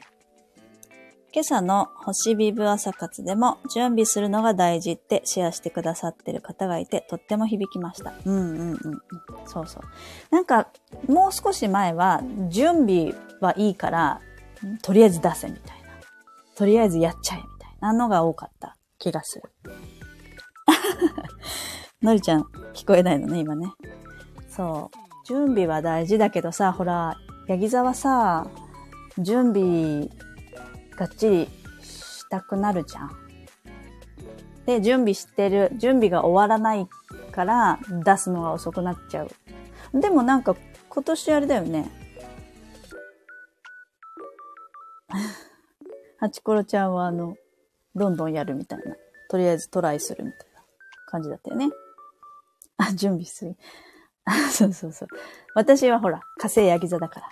[1.34, 8.12] 今朝の星ビブ朝活でも準備するのが大事ってシェアしてくださってる方がいてとっても響きました。
[8.26, 8.78] うんうんうん。
[9.46, 9.82] そうそう。
[10.30, 10.68] なんか
[11.08, 14.20] もう少し前は準備はいいから
[14.82, 15.82] とりあえず出せみたいな。
[16.54, 19.50] とりあえずやっちゃえみたいなのが多かった気がする。
[22.02, 22.42] のりちゃん
[22.74, 23.72] 聞こえないのね、今ね。
[24.50, 25.26] そう。
[25.26, 27.16] 準備は大事だけどさ、ほら、
[27.48, 28.46] ヤギ座はさ、
[29.18, 30.10] 準備
[30.96, 31.48] がっちり
[31.82, 33.10] したくなるじゃん。
[34.66, 36.86] で、準備してる、準備が終わらない
[37.32, 39.30] から出すのが遅くなっちゃう。
[39.94, 40.56] でもなんか
[40.88, 41.90] 今年あれだよね。
[46.18, 47.36] ハチコロちゃんはあの、
[47.94, 48.94] どんどんやるみたいな。
[49.28, 50.62] とりあえずトライするみたいな
[51.06, 51.70] 感じだったよね。
[52.76, 53.56] あ、準備する。
[54.50, 55.08] そうそうそう。
[55.54, 57.28] 私はほら、火星ヤギ座だから。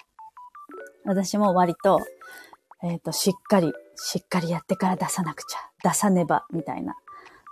[1.05, 2.01] 私も割と、
[2.83, 6.97] えっ、ー、と、しっかり、しっかりやってから出さなくちゃ、出さねば、みたいな。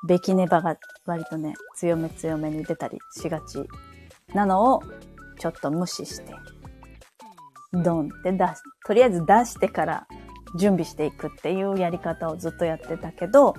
[0.06, 0.76] べきねばが
[1.06, 3.68] 割とね、強め強めに出たりしがち
[4.32, 4.82] なのを、
[5.38, 6.32] ちょっと無視して、
[7.72, 8.62] ドンって出す。
[8.86, 10.06] とりあえず出してから
[10.56, 13.54] 準備していくっていうやり方をずっとやってたけど、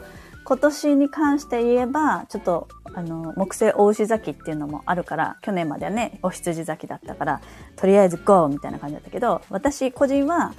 [0.45, 7.41] 今年に関して言えば、ちょっと、あの、木星大牛座っていうのもあるから、去年まではね、お羊座だったから、
[7.75, 8.47] とりあえず GO!
[8.47, 10.53] みたいな感じだったけど、私個人は、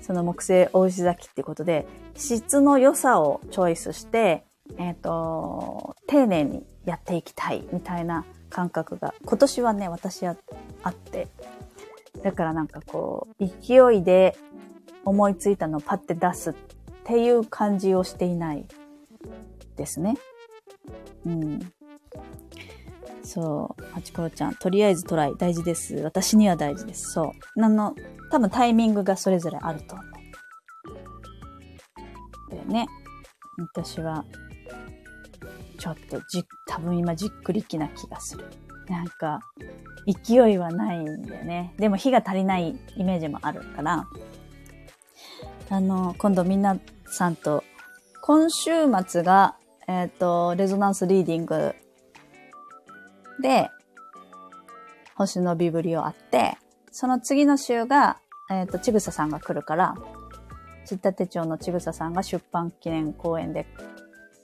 [0.00, 4.44] その木星大牛崎っていうことで、質の良さをチョイスして、
[4.78, 10.36] えっ、ー、と、丁寧にやっていきたいみたいな感覚が、今年はね、私は
[10.82, 11.28] あって、
[12.22, 14.36] だからなんかこう、勢いで
[15.04, 16.54] 思いついたのをパッて出すっ
[17.04, 18.66] ていう感じをしていない
[19.76, 20.16] ですね。
[21.26, 21.72] うん。
[23.22, 23.84] そう。
[23.92, 25.96] ハチコロちゃん、とりあえずトライ大事です。
[25.96, 27.12] 私には大事です。
[27.12, 27.62] そう。
[27.62, 27.94] あの、
[28.30, 30.10] 多分タイミングがそれぞれあると思う。
[32.50, 32.86] だよね。
[33.58, 34.24] 私は、
[35.78, 38.46] ちょっとじ、多分今じっくりきな気がする。
[38.88, 39.40] なんか、
[40.06, 41.74] 勢いはないんだよね。
[41.78, 44.06] でも火が足りないイメージもあるから、
[45.68, 47.62] あの、今度みんなさんと、
[48.22, 48.70] 今週
[49.06, 49.56] 末が、
[49.86, 51.74] えっ、ー、と、レゾナンスリーディング
[53.40, 53.70] で、
[55.16, 56.56] 星のビブリオあって、
[56.92, 58.18] その次の週が、
[58.50, 59.94] えっ、ー、と、ちぐささんが来るから、
[60.86, 63.66] ちった手帳のちぐささんが出版記念公演で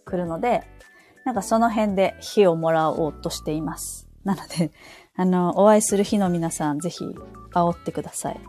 [0.04, 0.62] 来るので、
[1.24, 4.08] なんかその辺で火をもらおうとしています。
[4.24, 4.70] なので、
[5.16, 7.04] あの、お会いする日の皆さん、ぜひ、
[7.52, 8.40] 煽ってください。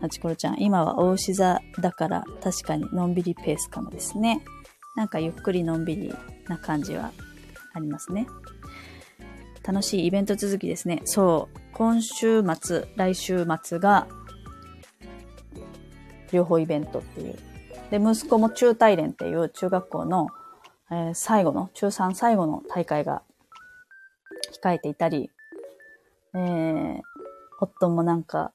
[0.00, 4.42] あちころちゃん、今は大牛座だから確かにのんびりペースかもですね。
[4.94, 6.14] なんかゆっくりのんびり
[6.48, 7.12] な感じは
[7.76, 8.26] ありますね。
[9.62, 11.02] 楽しいイベント続きですね。
[11.04, 11.58] そう。
[11.74, 14.08] 今週末、来週末が、
[16.32, 17.36] 両方イベントっていう。
[17.90, 20.28] で、息子も中大連っていう中学校の、
[20.90, 23.22] えー、最後の、中3最後の大会が
[24.62, 25.30] 控えていたり、
[26.34, 27.00] えー、
[27.60, 28.52] 夫もなんか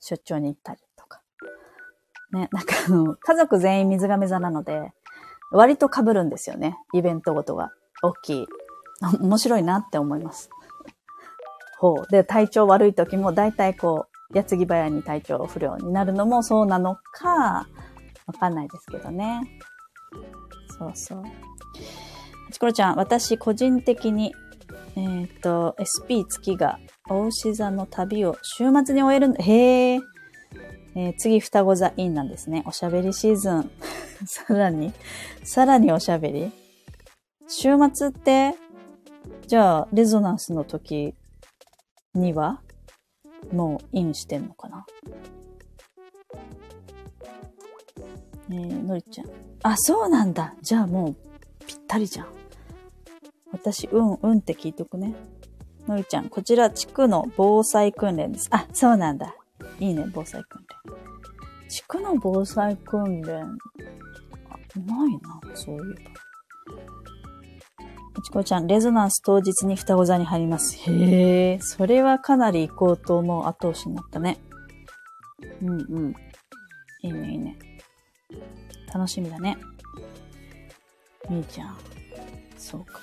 [0.00, 1.20] 出張に行ったりとか。
[2.32, 4.92] ね、なんかあの、家族全員水亀座なので、
[5.50, 6.78] 割と被るんですよね。
[6.94, 7.72] イベントごとが。
[8.02, 8.46] 大きい。
[9.20, 10.50] 面白いなって思います。
[11.78, 12.10] ほう。
[12.10, 17.66] で、体調悪い時も大体こう、矢継ぎ早に体調不良になるのもそうなのか、
[18.26, 19.42] わかんないですけどね。
[20.78, 21.22] そうそう。
[22.52, 24.34] ちころちゃん、私個人的に、
[24.96, 26.78] えっ、ー、と、SP 月が
[27.08, 29.42] 大牛座の旅を週末に終えるんだ。
[29.42, 30.00] へえ。
[30.96, 32.62] えー、次、双子座インなんですね。
[32.66, 33.70] おしゃべりシーズン。
[34.26, 34.92] さらに、
[35.42, 36.52] さらにおしゃべり
[37.48, 38.54] 週末って、
[39.46, 41.14] じゃあ、レゾナンスの時
[42.14, 42.62] には、
[43.52, 44.86] もうインしてんのかな？
[48.50, 49.26] えー、のりちゃん。
[49.62, 50.54] あ、そうなんだ。
[50.62, 51.16] じゃあもう、
[51.66, 52.26] ぴったりじゃん。
[53.52, 55.14] 私、うん、うんって聞いとくね。
[55.86, 58.48] のりちゃん、こちら地区の防災訓練です。
[58.50, 59.34] あ、そうなんだ。
[59.78, 61.68] いいね、防災訓練。
[61.68, 66.23] 地区の防災訓練、ないな、そういえば。
[68.24, 70.76] ちこちゃん、レゾナンス当日に双子座に入ります。
[70.90, 74.38] へえ、それはかなり行こうと思う後押しになったね。
[75.62, 75.74] うんう
[76.08, 76.14] ん。
[77.02, 77.58] いいね、いいね。
[78.92, 79.58] 楽しみだね。
[81.28, 81.76] みーちゃん。
[82.56, 83.00] そうか。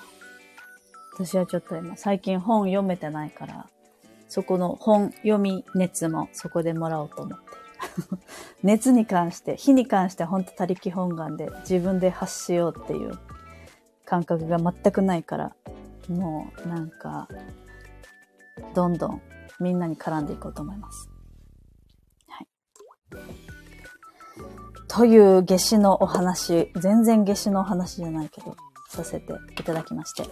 [1.13, 3.67] 私はちょっと今、最近本読めてないから、
[4.27, 7.45] そこの本読み熱もそこでもらおうと思って。
[8.63, 13.19] 熱に関して、火に関しては本当他力本願で自分で発しようっていう
[14.11, 15.55] 感覚が全くないから、
[16.09, 17.29] もうなんか、
[18.75, 19.21] どんどん
[19.61, 21.09] みんなに絡んでいこうと思います。
[22.27, 22.47] はい。
[24.89, 28.57] という夏至のお話、全然夏至のお話じゃないけど、
[28.89, 30.23] させていただきまして。
[30.23, 30.31] はい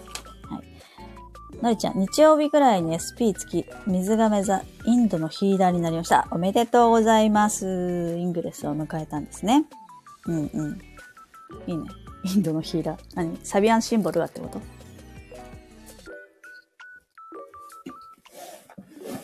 [1.62, 6.28] のりちゃん、日曜日ぐらいに SP 付き、水亀座、インドのヒーラーになりました。
[6.32, 8.16] おめでとうございます。
[8.18, 9.66] イングレスを迎えたんですね。
[10.28, 10.80] うんうん。
[11.68, 11.90] いいね。
[12.24, 13.00] インドのヒーラー。
[13.16, 13.38] 何？
[13.44, 14.62] サビアンシンボルがってこと？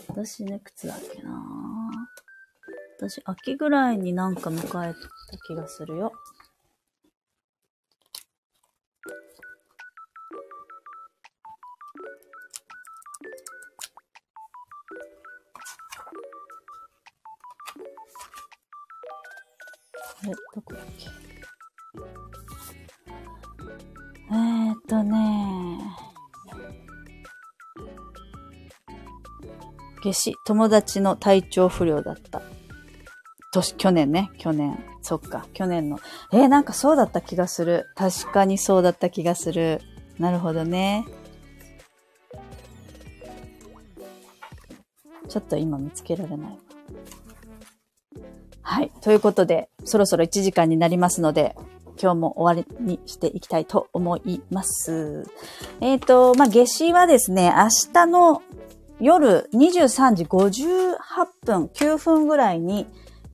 [0.08, 1.44] 私ね、靴だっけな
[2.98, 6.14] 私、秋ぐらいになんか迎えた気がするよ。
[30.16, 32.42] 夏至、友達の体調不良だった。
[33.52, 34.82] 年、去年ね、去年。
[35.02, 36.00] そっか、去年の。
[36.32, 37.88] えー、なんかそうだった気がする。
[37.96, 39.82] 確かにそうだった気がする。
[40.18, 41.06] なるほどね。
[45.28, 46.58] ちょっと今見つけられない。
[48.62, 48.92] はい。
[49.02, 51.56] ということで、そろそろ1時間になりますので、
[52.02, 55.26] 今日も終わりにしていきたいと思います。
[55.82, 58.42] えっ、ー、と、まあ、夏至はですね、明日の
[59.00, 60.96] 夜23時58
[61.46, 62.88] 分、9分ぐらいに、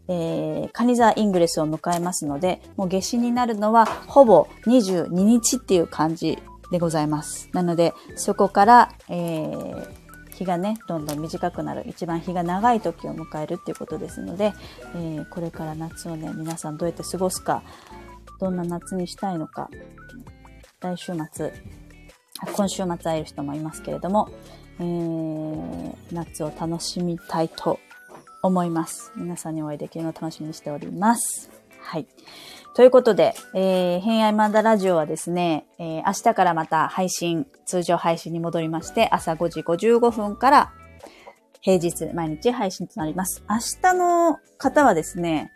[0.08, 6.40] えー、カニザイングレスを迎えますので、もう夏至になるのはほぼ22日っていう感じ
[6.72, 7.50] でございます。
[7.54, 9.88] なので、そこから、えー、
[10.32, 14.54] 日がね、どんどん短くなる、一番日が長い時を迎えるっていうことですので、
[14.96, 17.62] えー、これから夏をね、皆さんどうやって過ごすか、
[18.40, 19.70] どんな夏にしたいのか、
[20.80, 21.54] 来週末、
[22.56, 24.30] 今週末会える人もいますけれども、
[24.82, 27.80] えー、夏を楽しみたいと
[28.42, 29.12] 思います。
[29.16, 31.52] 皆さんにお会いできるのを楽しみにしております。
[31.80, 32.08] はい。
[32.74, 40.74] ということで、えー、偏愛マンダラジオはですね、えー、明日からまた配信、通常配信に戻りまして、朝5時55分から
[41.60, 43.44] 平日毎日配信となります。
[43.48, 45.52] 明日の方はですね、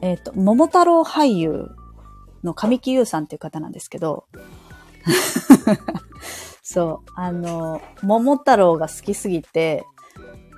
[0.00, 1.70] えっ、と、桃太郎俳優
[2.44, 4.26] の神木優さんっていう方なんですけど、
[6.72, 9.84] そう、あの、桃太郎が好きすぎて、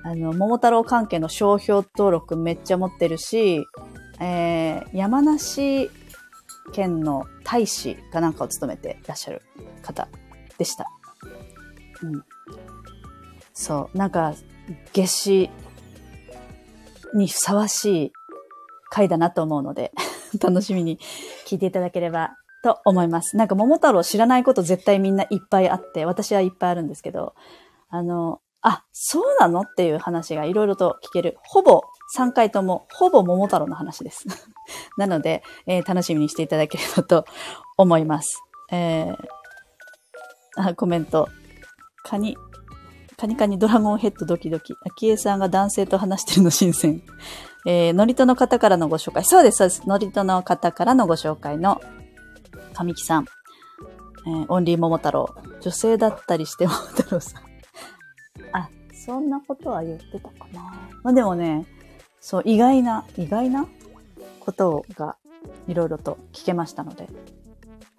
[0.03, 3.65] あの、桃太郎関係の商標登録めっちゃ持ってるし、
[4.19, 5.89] えー、山梨
[6.71, 9.41] 県の大使かなんかを務めていらっしゃる
[9.81, 10.07] 方
[10.59, 10.85] でした。
[12.03, 12.23] うん。
[13.55, 14.35] そう、なんか、
[14.93, 15.49] 夏至
[17.15, 18.13] にふさわしい
[18.91, 19.91] 回だなと思うので、
[20.39, 20.99] 楽しみに
[21.47, 23.35] 聞いていただければと思います。
[23.37, 27.35] なんか桃太郎知らないこと絶対みんないっぱいあって、私はいっぱいあるんですけど、
[27.89, 31.37] あの、あ、そうなのっていう話がいろいろと聞ける。
[31.43, 31.81] ほぼ
[32.17, 34.25] 3回とも、ほぼ桃太郎の話です。
[34.97, 37.25] なので、えー、楽しみにしていただければと
[37.77, 38.41] 思います。
[38.71, 39.17] えー、
[40.55, 41.27] あ、コメント。
[42.05, 42.37] カニ、
[43.17, 44.73] カニカニドラゴンヘッドドキドキ。
[44.85, 47.03] 秋江さんが男性と話してるの新鮮。
[47.65, 49.25] えー、ノリトの方からのご紹介。
[49.25, 49.83] そうです、そうです。
[49.87, 51.81] ノリトの方からのご紹介の
[52.73, 53.25] 神木さん。
[54.25, 55.33] えー、オンリー桃太郎。
[55.61, 57.43] 女性だったりして桃太郎さん。
[58.53, 60.61] あ、そんなことは言ってたかな。
[61.03, 61.65] まあでもね、
[62.19, 63.67] そう、意外な、意外な
[64.39, 65.17] ことが
[65.67, 67.07] いろいろと聞けましたので、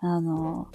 [0.01, 0.69] あの、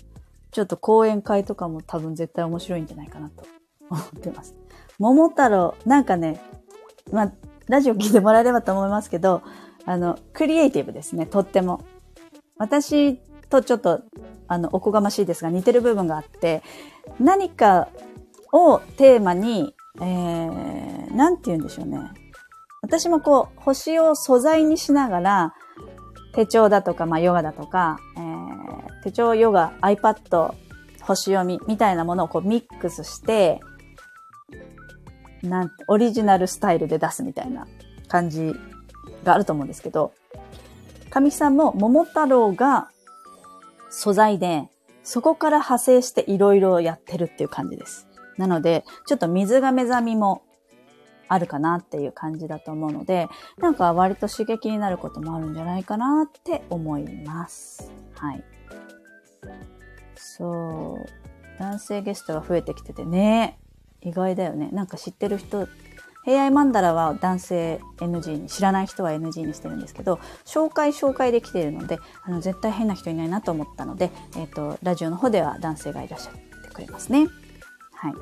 [0.51, 3.43] ちょっと講演会とかも多分絶対面白いんじゃないかなと
[3.89, 4.55] 思ってます。
[4.97, 6.41] 桃太郎、なんかね、
[7.11, 7.33] まあ、
[7.67, 9.41] ラジオ聞いてもらえればと思いますけど、
[9.85, 11.81] あの、クリエイティブですね、とっても。
[12.57, 14.01] 私とちょっと、
[14.47, 16.63] あの、おこがましいですが似てる部分があって、
[17.19, 17.89] 何か
[18.51, 21.99] をテーマに、えー、なんて言うんでしょうね。
[22.81, 25.53] 私もこう、星を素材にしながら、
[26.33, 30.53] 手帳だとか、まあ、ヨガだとか、えー、手帳、ヨガ、iPad、
[31.01, 33.59] 星読みみたいなものをこうミックスして、
[35.41, 37.67] なんオリジナルスタイルで出すみたいな
[38.07, 38.53] 感じ
[39.23, 40.13] があると思うんですけど、
[41.09, 42.89] 神木さんも桃太郎が
[43.89, 44.69] 素材で、
[45.03, 48.07] そこから派生していろいろやってるっていう感じです。
[48.37, 50.43] なので、ちょっと水が目覚みも
[51.27, 53.27] あるかなっていう感じだと思うので、
[53.57, 57.91] なんか割と刺激になることもあるんじゃないかなって思います。
[58.15, 58.43] はい。
[60.15, 61.59] そう。
[61.59, 63.59] 男性ゲストが増えてきててね。
[64.01, 64.69] 意外だよね。
[64.71, 65.67] なんか知ってる人、
[66.29, 76.39] 平愛マンダラは男性 NG に、知らない人は NG にしてるんですけど、紹介紹介できているので、あの、絶対変な人いないなと思ったので、えっ、ー、と、ラジオの方では男性がいらっしゃって
[76.71, 77.27] くれますね。
[77.93, 78.13] はい。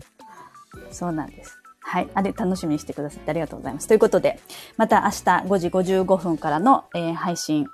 [0.90, 1.58] そうなんです。
[1.80, 2.08] はい。
[2.14, 3.86] あれ、楽しみにしてくださってありがとうございます。
[3.86, 4.40] ということで、
[4.78, 5.14] また明日
[5.46, 7.66] 5時55分からの、えー、配信、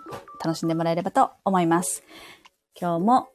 [0.45, 2.03] 楽しんでもらえればと思います。
[2.75, 3.29] 今日も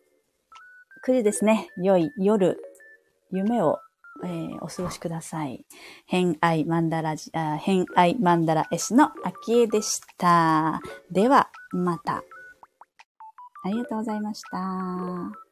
[1.08, 1.70] 9時ですね。
[1.78, 2.60] 良い夜、
[3.34, 3.80] 夢を、
[4.24, 5.66] えー、お過ごしください。
[6.06, 10.80] 偏愛マンダラジ、偏愛マンダラ絵師の秋江でした。
[11.12, 12.24] では、また。
[13.66, 15.43] ありがとうございました。